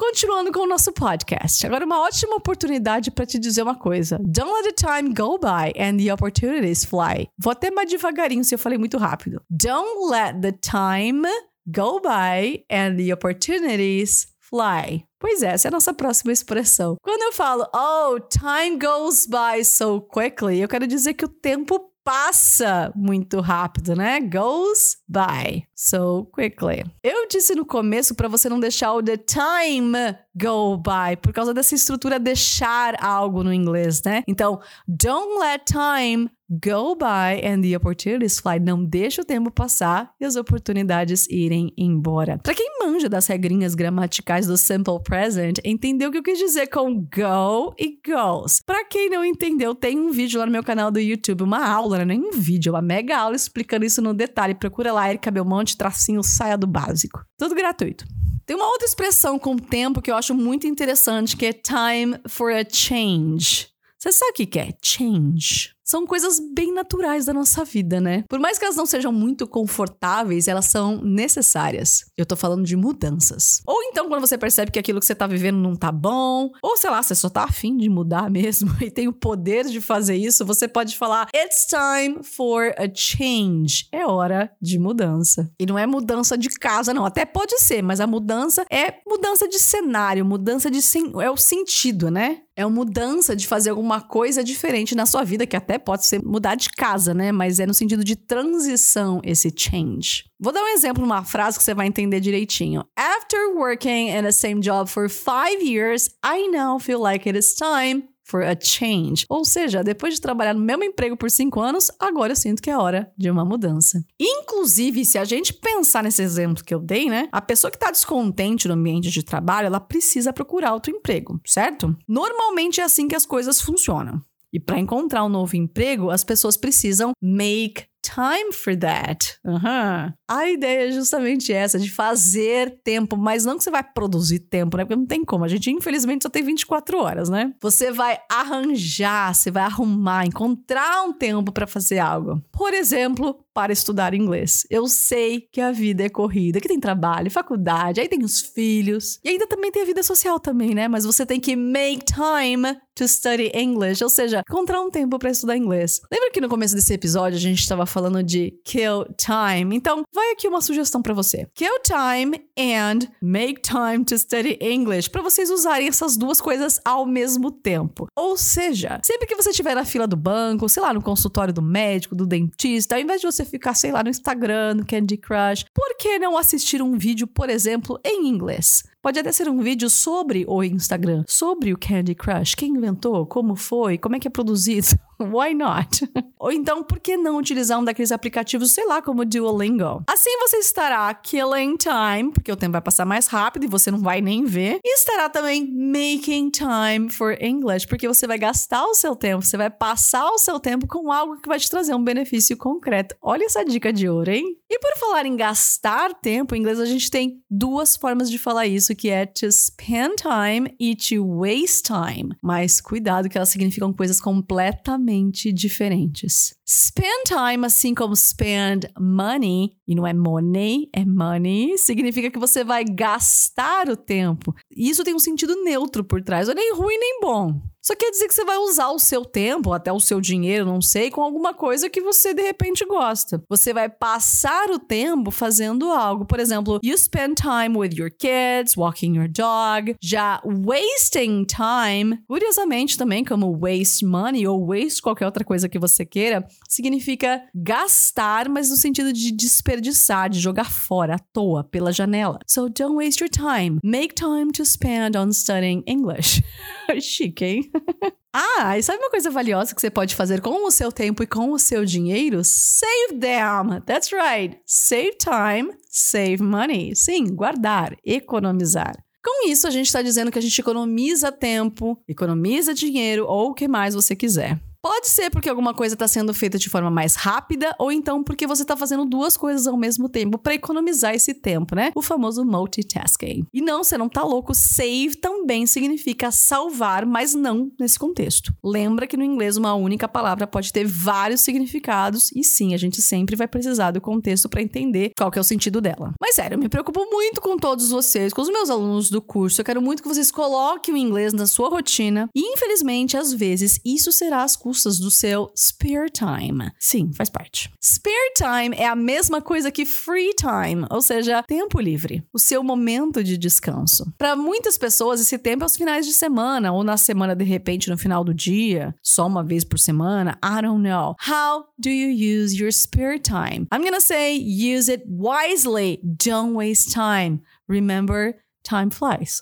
Continuando 0.00 0.50
com 0.50 0.60
o 0.60 0.66
nosso 0.66 0.90
podcast. 0.92 1.66
Agora, 1.66 1.84
uma 1.84 2.00
ótima 2.00 2.36
oportunidade 2.36 3.10
para 3.10 3.26
te 3.26 3.38
dizer 3.38 3.62
uma 3.62 3.74
coisa. 3.74 4.18
Don't 4.18 4.50
let 4.50 4.64
the 4.64 4.72
time 4.72 5.12
go 5.12 5.38
by 5.38 5.78
and 5.78 5.98
the 5.98 6.10
opportunities 6.10 6.86
fly. 6.86 7.28
Vou 7.38 7.52
até 7.52 7.70
mais 7.70 7.90
devagarinho 7.90 8.42
se 8.42 8.54
eu 8.54 8.58
falei 8.58 8.78
muito 8.78 8.96
rápido. 8.96 9.42
Don't 9.50 10.10
let 10.10 10.40
the 10.40 10.52
time 10.52 11.28
go 11.66 12.00
by 12.00 12.64
and 12.70 12.96
the 12.96 13.12
opportunities 13.12 14.28
fly. 14.38 15.04
Pois 15.20 15.42
é, 15.42 15.48
essa 15.48 15.68
é 15.68 15.70
a 15.70 15.72
nossa 15.72 15.92
próxima 15.92 16.32
expressão. 16.32 16.96
Quando 17.02 17.22
eu 17.22 17.32
falo, 17.32 17.68
oh, 17.74 18.18
time 18.20 18.78
goes 18.78 19.26
by 19.26 19.62
so 19.62 20.00
quickly, 20.00 20.60
eu 20.60 20.66
quero 20.66 20.86
dizer 20.86 21.12
que 21.12 21.26
o 21.26 21.28
tempo 21.28 21.78
passa 22.02 22.90
muito 22.96 23.40
rápido, 23.40 23.94
né? 23.94 24.18
Goes 24.20 24.96
by 25.06 25.64
so 25.80 26.26
quickly. 26.34 26.84
Eu 27.02 27.26
disse 27.26 27.54
no 27.54 27.64
começo 27.64 28.14
para 28.14 28.28
você 28.28 28.50
não 28.50 28.60
deixar 28.60 28.92
o 28.92 29.02
the 29.02 29.16
time 29.16 30.14
go 30.34 30.76
by 30.76 31.16
por 31.20 31.32
causa 31.32 31.54
dessa 31.54 31.74
estrutura 31.74 32.18
deixar 32.18 33.02
algo 33.02 33.42
no 33.42 33.52
inglês, 33.52 34.02
né? 34.02 34.22
Então, 34.28 34.60
don't 34.86 35.38
let 35.38 35.62
time 35.64 36.30
go 36.50 36.96
by 36.96 37.46
and 37.46 37.62
the 37.62 37.76
opportunities 37.76 38.40
fly. 38.40 38.58
Não 38.58 38.84
deixa 38.84 39.22
o 39.22 39.24
tempo 39.24 39.50
passar 39.50 40.12
e 40.20 40.24
as 40.24 40.34
oportunidades 40.34 41.28
irem 41.28 41.72
embora. 41.78 42.38
Para 42.38 42.54
quem 42.54 42.78
manja 42.80 43.08
das 43.08 43.26
regrinhas 43.28 43.76
gramaticais 43.76 44.48
do 44.48 44.56
simple 44.56 45.00
present, 45.02 45.58
entendeu 45.64 46.08
o 46.08 46.12
que 46.12 46.18
eu 46.18 46.22
quis 46.22 46.38
dizer 46.38 46.66
com 46.66 46.94
go 46.94 47.72
e 47.78 48.00
goes. 48.04 48.60
Para 48.60 48.84
quem 48.84 49.08
não 49.08 49.24
entendeu, 49.24 49.74
tem 49.74 49.98
um 49.98 50.10
vídeo 50.10 50.40
lá 50.40 50.46
no 50.46 50.52
meu 50.52 50.64
canal 50.64 50.90
do 50.90 50.98
YouTube, 50.98 51.44
uma 51.44 51.64
aula, 51.64 51.98
né? 51.98 52.04
nem 52.04 52.20
um 52.20 52.32
vídeo, 52.32 52.72
uma 52.72 52.82
mega 52.82 53.16
aula 53.16 53.36
explicando 53.36 53.84
isso 53.84 54.02
no 54.02 54.12
detalhe. 54.12 54.54
Procura 54.54 54.92
lá, 54.92 55.08
Erika 55.08 55.30
Belmonte, 55.30 55.69
tracinho, 55.76 56.22
saia 56.22 56.56
do 56.56 56.66
básico. 56.66 57.24
Tudo 57.38 57.54
gratuito. 57.54 58.04
Tem 58.46 58.56
uma 58.56 58.66
outra 58.66 58.86
expressão 58.86 59.38
com 59.38 59.56
tempo 59.56 60.02
que 60.02 60.10
eu 60.10 60.16
acho 60.16 60.34
muito 60.34 60.66
interessante, 60.66 61.36
que 61.36 61.46
é 61.46 61.52
time 61.52 62.18
for 62.28 62.52
a 62.52 62.64
change. 62.68 63.68
Você 63.98 64.12
sabe 64.12 64.42
o 64.42 64.46
que 64.46 64.58
é 64.58 64.72
change? 64.82 65.74
São 65.90 66.06
coisas 66.06 66.38
bem 66.38 66.72
naturais 66.72 67.24
da 67.24 67.34
nossa 67.34 67.64
vida, 67.64 68.00
né? 68.00 68.22
Por 68.28 68.38
mais 68.38 68.58
que 68.58 68.64
elas 68.64 68.76
não 68.76 68.86
sejam 68.86 69.10
muito 69.10 69.44
confortáveis, 69.44 70.46
elas 70.46 70.66
são 70.66 71.02
necessárias. 71.02 72.04
Eu 72.16 72.24
tô 72.24 72.36
falando 72.36 72.64
de 72.64 72.76
mudanças. 72.76 73.60
Ou 73.66 73.82
então 73.82 74.08
quando 74.08 74.20
você 74.20 74.38
percebe 74.38 74.70
que 74.70 74.78
aquilo 74.78 75.00
que 75.00 75.06
você 75.06 75.16
tá 75.16 75.26
vivendo 75.26 75.56
não 75.56 75.74
tá 75.74 75.90
bom, 75.90 76.50
ou 76.62 76.76
sei 76.76 76.90
lá, 76.90 77.02
você 77.02 77.14
só 77.16 77.28
tá 77.28 77.42
afim 77.42 77.76
de 77.76 77.88
mudar 77.88 78.30
mesmo 78.30 78.70
e 78.80 78.88
tem 78.88 79.08
o 79.08 79.12
poder 79.12 79.66
de 79.66 79.80
fazer 79.80 80.14
isso, 80.14 80.44
você 80.44 80.68
pode 80.68 80.96
falar: 80.96 81.28
It's 81.34 81.66
time 81.66 82.22
for 82.22 82.72
a 82.78 82.88
change. 82.94 83.88
É 83.90 84.06
hora 84.06 84.52
de 84.62 84.78
mudança. 84.78 85.50
E 85.58 85.66
não 85.66 85.76
é 85.76 85.88
mudança 85.88 86.38
de 86.38 86.50
casa, 86.50 86.94
não. 86.94 87.04
Até 87.04 87.24
pode 87.24 87.58
ser, 87.58 87.82
mas 87.82 87.98
a 87.98 88.06
mudança 88.06 88.64
é 88.70 88.94
mudança 89.04 89.48
de 89.48 89.58
cenário, 89.58 90.24
mudança 90.24 90.70
de. 90.70 90.80
Sen... 90.80 91.12
É 91.20 91.28
o 91.28 91.36
sentido, 91.36 92.12
né? 92.12 92.42
É 92.60 92.66
uma 92.66 92.74
mudança 92.74 93.34
de 93.34 93.46
fazer 93.46 93.70
alguma 93.70 94.02
coisa 94.02 94.44
diferente 94.44 94.94
na 94.94 95.06
sua 95.06 95.24
vida, 95.24 95.46
que 95.46 95.56
até 95.56 95.78
pode 95.78 96.04
ser 96.04 96.22
mudar 96.22 96.56
de 96.56 96.68
casa, 96.68 97.14
né? 97.14 97.32
Mas 97.32 97.58
é 97.58 97.64
no 97.64 97.72
sentido 97.72 98.04
de 98.04 98.14
transição 98.14 99.18
esse 99.24 99.50
change. 99.56 100.24
Vou 100.38 100.52
dar 100.52 100.62
um 100.62 100.68
exemplo 100.68 101.00
numa 101.00 101.24
frase 101.24 101.56
que 101.56 101.64
você 101.64 101.72
vai 101.72 101.86
entender 101.86 102.20
direitinho. 102.20 102.84
After 102.98 103.56
working 103.56 104.10
in 104.10 104.22
the 104.22 104.30
same 104.30 104.60
job 104.60 104.90
for 104.90 105.08
five 105.08 105.64
years, 105.64 106.10
I 106.22 106.48
now 106.48 106.78
feel 106.78 107.00
like 107.00 107.26
it 107.26 107.38
is 107.38 107.54
time 107.54 108.09
for 108.30 108.42
a 108.42 108.56
change. 108.58 109.26
Ou 109.28 109.44
seja, 109.44 109.82
depois 109.82 110.14
de 110.14 110.20
trabalhar 110.20 110.54
no 110.54 110.60
mesmo 110.60 110.84
emprego 110.84 111.16
por 111.16 111.30
cinco 111.30 111.60
anos, 111.60 111.90
agora 111.98 112.32
eu 112.32 112.36
sinto 112.36 112.62
que 112.62 112.70
é 112.70 112.78
hora 112.78 113.12
de 113.18 113.30
uma 113.30 113.44
mudança. 113.44 114.02
Inclusive, 114.18 115.04
se 115.04 115.18
a 115.18 115.24
gente 115.24 115.52
pensar 115.52 116.02
nesse 116.02 116.22
exemplo 116.22 116.64
que 116.64 116.74
eu 116.74 116.80
dei, 116.80 117.08
né? 117.08 117.28
A 117.32 117.42
pessoa 117.42 117.70
que 117.70 117.76
está 117.76 117.90
descontente 117.90 118.68
no 118.68 118.74
ambiente 118.74 119.10
de 119.10 119.22
trabalho, 119.22 119.66
ela 119.66 119.80
precisa 119.80 120.32
procurar 120.32 120.72
outro 120.72 120.94
emprego, 120.94 121.40
certo? 121.44 121.96
Normalmente 122.06 122.80
é 122.80 122.84
assim 122.84 123.08
que 123.08 123.16
as 123.16 123.26
coisas 123.26 123.60
funcionam. 123.60 124.22
E 124.52 124.58
para 124.58 124.80
encontrar 124.80 125.24
um 125.24 125.28
novo 125.28 125.56
emprego, 125.56 126.10
as 126.10 126.24
pessoas 126.24 126.56
precisam 126.56 127.12
make 127.22 127.84
time 128.02 128.52
for 128.52 128.76
that. 128.76 129.38
Uhum. 129.44 130.12
A 130.28 130.48
ideia 130.48 130.88
é 130.88 130.92
justamente 130.92 131.52
essa, 131.52 131.78
de 131.78 131.90
fazer 131.90 132.80
tempo, 132.84 133.16
mas 133.16 133.44
não 133.44 133.56
que 133.56 133.64
você 133.64 133.70
vai 133.70 133.82
produzir 133.82 134.40
tempo, 134.40 134.76
né? 134.76 134.84
Porque 134.84 134.96
não 134.96 135.06
tem 135.06 135.24
como. 135.24 135.44
A 135.44 135.48
gente, 135.48 135.70
infelizmente, 135.70 136.22
só 136.22 136.28
tem 136.28 136.42
24 136.42 136.98
horas, 136.98 137.28
né? 137.28 137.52
Você 137.60 137.90
vai 137.90 138.18
arranjar, 138.30 139.34
você 139.34 139.50
vai 139.50 139.64
arrumar, 139.64 140.26
encontrar 140.26 141.02
um 141.02 141.12
tempo 141.12 141.52
para 141.52 141.66
fazer 141.66 141.98
algo. 141.98 142.42
Por 142.52 142.72
exemplo, 142.74 143.44
para 143.52 143.72
estudar 143.72 144.14
inglês. 144.14 144.66
Eu 144.70 144.86
sei 144.86 145.48
que 145.52 145.60
a 145.60 145.72
vida 145.72 146.04
é 146.04 146.08
corrida, 146.08 146.60
que 146.60 146.68
tem 146.68 146.78
trabalho, 146.78 147.30
faculdade, 147.30 148.00
aí 148.00 148.08
tem 148.08 148.24
os 148.24 148.40
filhos. 148.40 149.18
E 149.24 149.28
ainda 149.28 149.46
também 149.46 149.70
tem 149.70 149.82
a 149.82 149.86
vida 149.86 150.02
social 150.02 150.38
também, 150.38 150.74
né? 150.74 150.88
Mas 150.88 151.04
você 151.04 151.26
tem 151.26 151.40
que 151.40 151.56
make 151.56 152.04
time 152.04 152.76
to 152.94 153.08
study 153.08 153.50
English, 153.54 154.02
ou 154.02 154.10
seja, 154.10 154.42
encontrar 154.48 154.80
um 154.80 154.90
tempo 154.90 155.18
para 155.18 155.30
estudar 155.30 155.56
inglês. 155.56 156.00
Lembra 156.12 156.30
que 156.30 156.40
no 156.40 156.48
começo 156.48 156.74
desse 156.74 156.92
episódio 156.92 157.36
a 157.36 157.40
gente 157.40 157.60
estava 157.60 157.86
falando 157.90 158.22
de 158.22 158.52
kill 158.64 159.04
time? 159.16 159.76
Então, 159.76 160.04
vai 160.14 160.32
aqui 160.32 160.48
uma 160.48 160.60
sugestão 160.60 161.02
para 161.02 161.14
você. 161.14 161.46
Kill 161.54 161.80
time 161.82 162.40
and 162.58 163.08
make 163.22 163.60
time 163.60 164.04
to 164.04 164.18
study 164.18 164.58
English, 164.60 165.10
para 165.10 165.22
vocês 165.22 165.50
usarem 165.50 165.88
essas 165.88 166.16
duas 166.16 166.40
coisas 166.40 166.80
ao 166.84 167.04
mesmo 167.04 167.50
tempo. 167.50 168.06
Ou 168.16 168.36
seja, 168.36 169.00
sempre 169.04 169.26
que 169.26 169.36
você 169.36 169.50
estiver 169.50 169.74
na 169.74 169.84
fila 169.84 170.06
do 170.06 170.16
banco, 170.16 170.68
sei 170.68 170.82
lá, 170.82 170.94
no 170.94 171.02
consultório 171.02 171.52
do 171.52 171.62
médico, 171.62 172.14
do 172.14 172.26
dentista, 172.26 172.94
ao 172.94 173.00
invés 173.00 173.20
de 173.20 173.26
você 173.26 173.44
ficar, 173.44 173.74
sei 173.74 173.92
lá, 173.92 174.02
no 174.02 174.10
Instagram, 174.10 174.74
no 174.74 174.86
Candy 174.86 175.16
Crush, 175.16 175.64
por 175.74 175.96
que 175.96 176.18
não 176.18 176.36
assistir 176.36 176.80
um 176.82 176.96
vídeo, 176.96 177.26
por 177.26 177.50
exemplo, 177.50 177.98
em 178.04 178.28
inglês? 178.28 178.84
Pode 179.02 179.18
até 179.18 179.32
ser 179.32 179.48
um 179.48 179.62
vídeo 179.62 179.88
sobre 179.88 180.44
o 180.46 180.62
Instagram, 180.62 181.24
sobre 181.26 181.72
o 181.72 181.78
Candy 181.78 182.14
Crush, 182.14 182.54
quem 182.54 182.74
inventou, 182.74 183.24
como 183.24 183.56
foi, 183.56 183.96
como 183.96 184.14
é 184.14 184.20
que 184.20 184.28
é 184.28 184.30
produzido. 184.30 184.88
Why 185.18 185.54
not? 185.54 186.06
Ou 186.38 186.52
então, 186.52 186.82
por 186.82 186.98
que 186.98 187.16
não 187.16 187.36
utilizar 187.36 187.78
um 187.78 187.84
daqueles 187.84 188.12
aplicativos, 188.12 188.72
sei 188.72 188.86
lá, 188.86 189.02
como 189.02 189.22
o 189.22 189.24
Duolingo? 189.24 190.02
Assim 190.06 190.30
você 190.40 190.58
estará 190.58 191.12
killing 191.14 191.76
time, 191.76 192.32
porque 192.32 192.50
o 192.50 192.56
tempo 192.56 192.72
vai 192.72 192.80
passar 192.80 193.04
mais 193.04 193.26
rápido 193.26 193.64
e 193.64 193.68
você 193.68 193.90
não 193.90 193.98
vai 193.98 194.20
nem 194.20 194.44
ver. 194.44 194.80
E 194.82 194.94
estará 194.94 195.28
também 195.28 195.66
making 195.70 196.50
time 196.50 197.10
for 197.10 197.36
English, 197.42 197.86
porque 197.86 198.08
você 198.08 198.26
vai 198.26 198.38
gastar 198.38 198.84
o 198.86 198.94
seu 198.94 199.14
tempo, 199.14 199.44
você 199.44 199.56
vai 199.56 199.70
passar 199.70 200.26
o 200.30 200.38
seu 200.38 200.58
tempo 200.58 200.86
com 200.86 201.12
algo 201.12 201.38
que 201.38 201.48
vai 201.48 201.58
te 201.58 201.68
trazer 201.68 201.94
um 201.94 202.02
benefício 202.02 202.56
concreto. 202.56 203.14
Olha 203.20 203.44
essa 203.44 203.64
dica 203.64 203.92
de 203.92 204.08
ouro, 204.08 204.30
hein? 204.30 204.56
E 204.70 204.78
por 204.78 204.96
falar 204.98 205.26
em 205.26 205.36
gastar 205.36 206.14
tempo, 206.14 206.54
em 206.54 206.60
inglês 206.60 206.80
a 206.80 206.86
gente 206.86 207.10
tem 207.10 207.42
duas 207.50 207.96
formas 207.96 208.30
de 208.30 208.38
falar 208.38 208.66
isso, 208.66 208.89
que 208.94 209.08
é 209.08 209.26
to 209.26 209.50
spend 209.50 210.16
time 210.16 210.74
e 210.78 210.94
to 210.94 211.24
waste 211.24 211.82
time. 211.84 212.34
Mas 212.42 212.80
cuidado 212.80 213.28
que 213.28 213.36
elas 213.36 213.48
significam 213.48 213.92
coisas 213.92 214.20
completamente 214.20 215.52
diferentes. 215.52 216.54
Spend 216.68 217.24
time, 217.26 217.66
assim 217.66 217.94
como 217.94 218.14
spend 218.14 218.88
money, 218.98 219.72
e 219.86 219.94
não 219.94 220.06
é 220.06 220.12
money, 220.12 220.88
é 220.94 221.04
money, 221.04 221.76
significa 221.76 222.30
que 222.30 222.38
você 222.38 222.62
vai 222.62 222.84
gastar 222.84 223.88
o 223.88 223.96
tempo. 223.96 224.54
E 224.70 224.88
isso 224.88 225.02
tem 225.02 225.14
um 225.14 225.18
sentido 225.18 225.64
neutro 225.64 226.04
por 226.04 226.22
trás, 226.22 226.48
é 226.48 226.54
nem 226.54 226.74
ruim 226.74 226.96
nem 226.96 227.20
bom. 227.20 227.60
Só 227.82 227.96
quer 227.96 228.10
dizer 228.10 228.28
que 228.28 228.34
você 228.34 228.44
vai 228.44 228.58
usar 228.58 228.90
o 228.90 228.98
seu 228.98 229.24
tempo, 229.24 229.72
até 229.72 229.90
o 229.92 230.00
seu 230.00 230.20
dinheiro, 230.20 230.66
não 230.66 230.82
sei, 230.82 231.10
com 231.10 231.22
alguma 231.22 231.54
coisa 231.54 231.88
que 231.88 232.00
você 232.00 232.34
de 232.34 232.42
repente 232.42 232.84
gosta. 232.84 233.42
Você 233.48 233.72
vai 233.72 233.88
passar 233.88 234.70
o 234.70 234.78
tempo 234.78 235.30
fazendo 235.30 235.90
algo. 235.90 236.26
Por 236.26 236.38
exemplo, 236.38 236.78
you 236.84 236.96
spend 236.98 237.36
time 237.36 237.76
with 237.76 237.94
your 237.96 238.10
kids, 238.10 238.76
walking 238.76 239.16
your 239.16 239.28
dog. 239.28 239.96
Já 240.02 240.42
wasting 240.44 241.46
time, 241.46 242.18
curiosamente 242.28 242.98
também, 242.98 243.24
como 243.24 243.58
waste 243.58 244.04
money 244.04 244.46
ou 244.46 244.66
waste 244.66 245.00
qualquer 245.00 245.24
outra 245.24 245.44
coisa 245.44 245.68
que 245.68 245.78
você 245.78 246.04
queira, 246.04 246.46
significa 246.68 247.42
gastar, 247.54 248.48
mas 248.48 248.68
no 248.68 248.76
sentido 248.76 249.12
de 249.12 249.32
desperdiçar, 249.32 250.28
de 250.28 250.38
jogar 250.38 250.70
fora, 250.70 251.14
à 251.14 251.18
toa, 251.18 251.64
pela 251.64 251.92
janela. 251.92 252.38
So 252.46 252.68
don't 252.68 252.96
waste 252.96 253.22
your 253.22 253.30
time. 253.30 253.78
Make 253.82 254.14
time 254.14 254.52
to 254.52 254.64
spend 254.64 255.16
on 255.16 255.32
studying 255.32 255.82
English. 255.86 256.42
Chique, 257.00 257.44
hein? 257.44 257.69
ah, 258.32 258.78
e 258.78 258.82
sabe 258.82 258.98
uma 258.98 259.10
coisa 259.10 259.30
valiosa 259.30 259.74
que 259.74 259.80
você 259.80 259.90
pode 259.90 260.14
fazer 260.14 260.40
com 260.40 260.66
o 260.66 260.70
seu 260.70 260.90
tempo 260.90 261.22
e 261.22 261.26
com 261.26 261.50
o 261.50 261.58
seu 261.58 261.84
dinheiro? 261.84 262.42
Save 262.44 263.18
them! 263.18 263.80
That's 263.86 264.10
right! 264.12 264.58
Save 264.66 265.16
time, 265.18 265.72
save 265.88 266.42
money. 266.42 266.94
Sim, 266.94 267.34
guardar, 267.34 267.96
economizar. 268.04 268.96
Com 269.22 269.48
isso, 269.48 269.66
a 269.66 269.70
gente 269.70 269.86
está 269.86 270.00
dizendo 270.00 270.30
que 270.30 270.38
a 270.38 270.42
gente 270.42 270.58
economiza 270.58 271.30
tempo, 271.30 272.02
economiza 272.08 272.72
dinheiro 272.72 273.26
ou 273.26 273.50
o 273.50 273.54
que 273.54 273.68
mais 273.68 273.94
você 273.94 274.16
quiser. 274.16 274.58
Pode 274.82 275.08
ser 275.08 275.28
porque 275.28 275.48
alguma 275.48 275.74
coisa 275.74 275.94
está 275.94 276.08
sendo 276.08 276.32
feita 276.32 276.58
de 276.58 276.70
forma 276.70 276.90
mais 276.90 277.14
rápida, 277.14 277.76
ou 277.78 277.92
então 277.92 278.24
porque 278.24 278.46
você 278.46 278.62
está 278.62 278.74
fazendo 278.74 279.04
duas 279.04 279.36
coisas 279.36 279.66
ao 279.66 279.76
mesmo 279.76 280.08
tempo 280.08 280.38
para 280.38 280.54
economizar 280.54 281.14
esse 281.14 281.34
tempo, 281.34 281.74
né? 281.74 281.92
O 281.94 282.00
famoso 282.00 282.46
multitasking. 282.46 283.44
E 283.52 283.60
não, 283.60 283.84
você 283.84 283.98
não 283.98 284.08
tá 284.08 284.24
louco. 284.24 284.54
Save 284.54 285.16
também 285.16 285.66
significa 285.66 286.30
salvar, 286.30 287.04
mas 287.04 287.34
não 287.34 287.70
nesse 287.78 287.98
contexto. 287.98 288.54
Lembra 288.64 289.06
que 289.06 289.18
no 289.18 289.24
inglês 289.24 289.58
uma 289.58 289.74
única 289.74 290.08
palavra 290.08 290.46
pode 290.46 290.72
ter 290.72 290.86
vários 290.86 291.42
significados, 291.42 292.32
e 292.34 292.42
sim, 292.42 292.72
a 292.72 292.78
gente 292.78 293.02
sempre 293.02 293.36
vai 293.36 293.46
precisar 293.46 293.90
do 293.90 294.00
contexto 294.00 294.48
para 294.48 294.62
entender 294.62 295.10
qual 295.14 295.30
que 295.30 295.38
é 295.38 295.42
o 295.42 295.44
sentido 295.44 295.82
dela. 295.82 296.14
Mas 296.18 296.36
sério, 296.36 296.54
eu 296.54 296.58
me 296.58 296.70
preocupo 296.70 297.04
muito 297.10 297.42
com 297.42 297.58
todos 297.58 297.90
vocês, 297.90 298.32
com 298.32 298.40
os 298.40 298.48
meus 298.48 298.70
alunos 298.70 299.10
do 299.10 299.20
curso. 299.20 299.60
Eu 299.60 299.64
quero 299.64 299.82
muito 299.82 300.02
que 300.02 300.08
vocês 300.08 300.30
coloquem 300.30 300.94
o 300.94 300.96
inglês 300.96 301.34
na 301.34 301.46
sua 301.46 301.68
rotina. 301.68 302.30
E 302.34 302.54
infelizmente, 302.54 303.18
às 303.18 303.30
vezes, 303.30 303.78
isso 303.84 304.10
será 304.10 304.42
as 304.42 304.56
custas 304.56 304.69
do 304.98 305.10
seu 305.10 305.52
spare 305.56 306.10
time. 306.10 306.70
Sim, 306.78 307.10
faz 307.14 307.28
parte. 307.28 307.70
Spare 307.82 308.32
time 308.36 308.76
é 308.76 308.86
a 308.86 308.96
mesma 308.96 309.40
coisa 309.42 309.70
que 309.70 309.84
free 309.84 310.34
time, 310.34 310.86
ou 310.90 311.02
seja, 311.02 311.42
tempo 311.42 311.80
livre, 311.80 312.22
o 312.32 312.38
seu 312.38 312.62
momento 312.62 313.22
de 313.22 313.36
descanso. 313.36 314.12
Para 314.16 314.36
muitas 314.36 314.78
pessoas, 314.78 315.20
esse 315.20 315.38
tempo 315.38 315.64
é 315.64 315.66
os 315.66 315.76
finais 315.76 316.06
de 316.06 316.12
semana 316.12 316.72
ou 316.72 316.84
na 316.84 316.96
semana 316.96 317.34
de 317.34 317.44
repente 317.44 317.90
no 317.90 317.98
final 317.98 318.24
do 318.24 318.32
dia, 318.32 318.94
só 319.02 319.26
uma 319.26 319.42
vez 319.42 319.64
por 319.64 319.78
semana. 319.78 320.38
I 320.42 320.62
don't 320.62 320.82
know. 320.82 321.14
How 321.20 321.66
do 321.78 321.90
you 321.90 322.10
use 322.10 322.56
your 322.56 322.72
spare 322.72 323.18
time? 323.18 323.66
I'm 323.72 323.82
gonna 323.82 324.00
say 324.00 324.36
use 324.36 324.90
it 324.90 325.04
wisely. 325.06 326.00
Don't 326.02 326.54
waste 326.54 326.92
time. 326.92 327.40
Remember, 327.68 328.34
time 328.70 328.90
flies. 328.92 329.38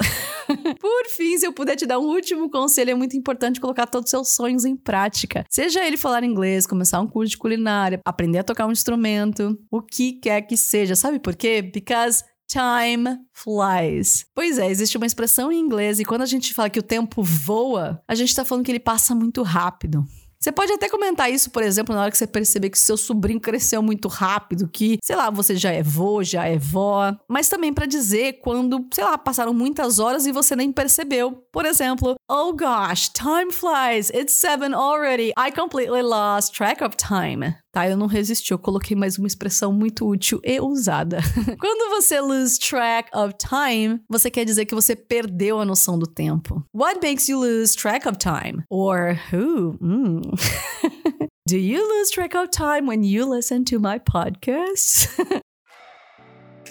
Por 0.80 1.06
fim, 1.14 1.36
se 1.36 1.46
eu 1.46 1.52
puder 1.52 1.76
te 1.76 1.84
dar 1.84 1.98
um 1.98 2.06
último 2.06 2.50
conselho, 2.50 2.90
é 2.90 2.94
muito 2.94 3.16
importante 3.16 3.60
colocar 3.60 3.86
todos 3.86 4.06
os 4.06 4.10
seus 4.10 4.28
sonhos 4.30 4.64
em 4.64 4.74
prática. 4.74 5.44
Seja 5.50 5.84
ele 5.84 5.98
falar 5.98 6.24
inglês, 6.24 6.66
começar 6.66 7.00
um 7.00 7.06
curso 7.06 7.32
de 7.32 7.36
culinária, 7.38 8.00
aprender 8.04 8.38
a 8.38 8.44
tocar 8.44 8.66
um 8.66 8.72
instrumento, 8.72 9.58
o 9.70 9.82
que 9.82 10.14
quer 10.14 10.40
que 10.42 10.56
seja. 10.56 10.96
Sabe 10.96 11.18
por 11.18 11.36
quê? 11.36 11.60
Because 11.60 12.24
Time 12.50 13.18
flies. 13.34 14.24
Pois 14.34 14.56
é, 14.56 14.70
existe 14.70 14.96
uma 14.96 15.04
expressão 15.04 15.52
em 15.52 15.60
inglês 15.60 16.00
e 16.00 16.04
quando 16.04 16.22
a 16.22 16.26
gente 16.26 16.54
fala 16.54 16.70
que 16.70 16.78
o 16.78 16.82
tempo 16.82 17.22
voa, 17.22 18.02
a 18.08 18.14
gente 18.14 18.34
tá 18.34 18.42
falando 18.42 18.64
que 18.64 18.70
ele 18.70 18.80
passa 18.80 19.14
muito 19.14 19.42
rápido. 19.42 20.02
Você 20.40 20.52
pode 20.52 20.72
até 20.72 20.88
comentar 20.88 21.30
isso, 21.30 21.50
por 21.50 21.64
exemplo, 21.64 21.94
na 21.94 22.02
hora 22.02 22.10
que 22.12 22.16
você 22.16 22.26
perceber 22.26 22.70
que 22.70 22.78
seu 22.78 22.96
sobrinho 22.96 23.40
cresceu 23.40 23.82
muito 23.82 24.06
rápido, 24.06 24.68
que, 24.68 24.98
sei 25.02 25.16
lá, 25.16 25.30
você 25.30 25.56
já 25.56 25.72
é 25.72 25.82
vô, 25.82 26.22
já 26.22 26.46
é 26.46 26.56
vó, 26.56 27.12
mas 27.28 27.48
também 27.48 27.72
para 27.72 27.86
dizer 27.86 28.40
quando, 28.40 28.86
sei 28.94 29.02
lá, 29.02 29.18
passaram 29.18 29.52
muitas 29.52 29.98
horas 29.98 30.26
e 30.26 30.32
você 30.32 30.54
nem 30.54 30.70
percebeu. 30.70 31.32
Por 31.52 31.64
exemplo, 31.64 32.14
oh 32.30 32.52
gosh, 32.52 33.08
time 33.08 33.52
flies, 33.52 34.10
it's 34.10 34.34
seven 34.34 34.74
already, 34.74 35.32
I 35.36 35.50
completely 35.50 36.02
lost 36.02 36.54
track 36.54 36.84
of 36.84 36.96
time. 36.96 37.56
Tá, 37.78 37.88
eu 37.88 37.96
não 37.96 38.08
resisti, 38.08 38.50
eu 38.50 38.58
coloquei 38.58 38.96
mais 38.96 39.18
uma 39.18 39.28
expressão 39.28 39.72
muito 39.72 40.04
útil 40.04 40.40
e 40.42 40.60
usada. 40.60 41.18
Quando 41.60 41.90
você 41.90 42.20
lose 42.20 42.58
track 42.58 43.08
of 43.16 43.34
time, 43.38 44.00
você 44.08 44.28
quer 44.32 44.44
dizer 44.44 44.64
que 44.64 44.74
você 44.74 44.96
perdeu 44.96 45.60
a 45.60 45.64
noção 45.64 45.96
do 45.96 46.04
tempo. 46.04 46.60
What 46.74 46.98
makes 47.00 47.28
you 47.28 47.38
lose 47.38 47.76
track 47.76 48.08
of 48.08 48.18
time? 48.18 48.64
Or 48.68 49.16
who? 49.32 49.78
Mm. 49.80 50.22
Do 51.48 51.56
you 51.56 51.80
lose 51.88 52.10
track 52.10 52.36
of 52.36 52.50
time 52.50 52.88
when 52.88 53.04
you 53.04 53.24
listen 53.30 53.62
to 53.66 53.78
my 53.78 54.00
podcast? 54.00 55.08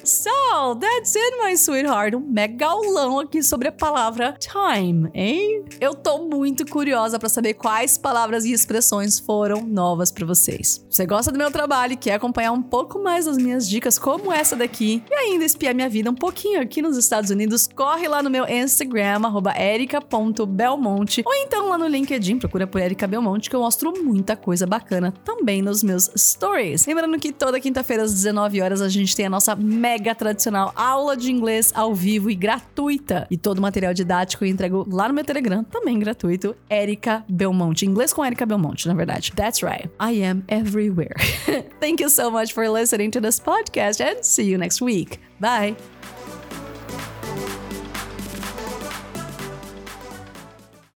So, 0.08 0.74
that's 0.80 1.18
it, 1.18 1.38
my 1.44 1.58
sweetheart. 1.58 2.16
Um 2.16 2.22
megaulão 2.22 3.20
aqui 3.20 3.44
sobre 3.44 3.68
a 3.68 3.74
palavra 3.74 4.38
time, 4.40 5.10
hein? 5.14 5.66
Eu 5.82 5.94
tô 5.94 6.20
muito 6.20 6.66
curiosa 6.66 7.20
para 7.20 7.28
saber 7.28 7.56
quais 7.56 7.98
palavras 7.98 8.46
e 8.46 8.54
expressões 8.54 9.20
foram 9.20 9.64
novas 9.64 10.10
para 10.10 10.26
vocês. 10.26 10.82
Você 10.90 11.06
gosta 11.06 11.30
do 11.30 11.38
meu 11.38 11.52
trabalho 11.52 11.92
e 11.92 11.98
quer 11.98 12.14
acompanhar 12.14 12.54
um 12.54 12.62
pouco 12.62 13.04
mais 13.04 13.26
das 13.26 13.36
minhas 13.36 13.68
dicas 13.68 14.00
como 14.00 14.32
essa 14.32 14.56
daqui 14.56 15.04
e 15.12 15.14
ainda 15.14 15.44
espiar 15.44 15.76
minha 15.76 15.90
vida 15.90 16.10
um 16.10 16.16
pouquinho 16.16 16.62
aqui 16.62 16.82
nos 16.82 16.96
Estados 16.96 17.30
Unidos, 17.30 17.68
corre 17.68 18.08
lá 18.08 18.24
no 18.24 18.30
meu 18.30 18.48
Instagram, 18.48 19.20
erica.belmonte, 19.60 21.22
ou 21.26 21.36
então 21.36 21.68
lá 21.68 21.78
no 21.78 21.86
LinkedIn, 21.86 22.40
procura 22.40 22.66
por 22.66 22.80
Erica 22.80 23.08
Belmonte, 23.08 23.50
que 23.50 23.56
eu 23.58 23.60
mostro 23.60 23.92
muita 24.02 24.38
coisa 24.38 24.66
bacana 24.66 25.14
também 25.26 25.62
nos 25.62 25.84
meus 25.84 26.10
stories. 26.18 26.86
Lembrando 26.86 27.20
que 27.20 27.34
toda 27.34 27.60
quinta-feira 27.60 28.04
às 28.04 28.14
19 28.14 28.62
horas 28.62 28.82
a 28.82 28.88
gente 28.88 29.14
tem 29.14 29.26
a 29.26 29.30
nossa 29.30 29.54
mega 29.54 29.97
mega 29.98 30.14
tradicional 30.14 30.72
aula 30.76 31.18
de 31.18 31.32
inglês 31.32 31.72
ao 31.74 31.94
vivo 31.94 32.30
e 32.30 32.36
gratuita. 32.36 33.26
E 33.32 33.38
todo 33.38 33.58
o 33.58 33.62
material 33.62 33.94
didático 33.94 34.46
eu 34.46 34.50
entrego 34.50 34.86
lá 34.90 35.08
no 35.08 35.14
meu 35.14 35.26
Telegram, 35.26 35.64
também 35.64 35.98
gratuito, 35.98 36.56
Erika 36.70 37.26
Belmonte. 37.28 37.86
Inglês 37.86 38.14
com 38.14 38.24
Erika 38.24 38.46
Belmonte, 38.46 38.88
na 38.88 38.94
verdade. 38.94 39.32
That's 39.36 39.64
right. 39.64 39.90
I 40.00 40.24
am 40.24 40.44
everywhere. 40.48 41.16
Thank 41.82 42.02
you 42.02 42.10
so 42.10 42.30
much 42.30 42.54
for 42.54 42.70
listening 42.70 43.10
to 43.12 43.20
this 43.20 43.40
podcast 43.40 44.00
and 44.02 44.24
see 44.24 44.44
you 44.44 44.58
next 44.58 44.82
week. 44.82 45.20
Bye. 45.40 45.76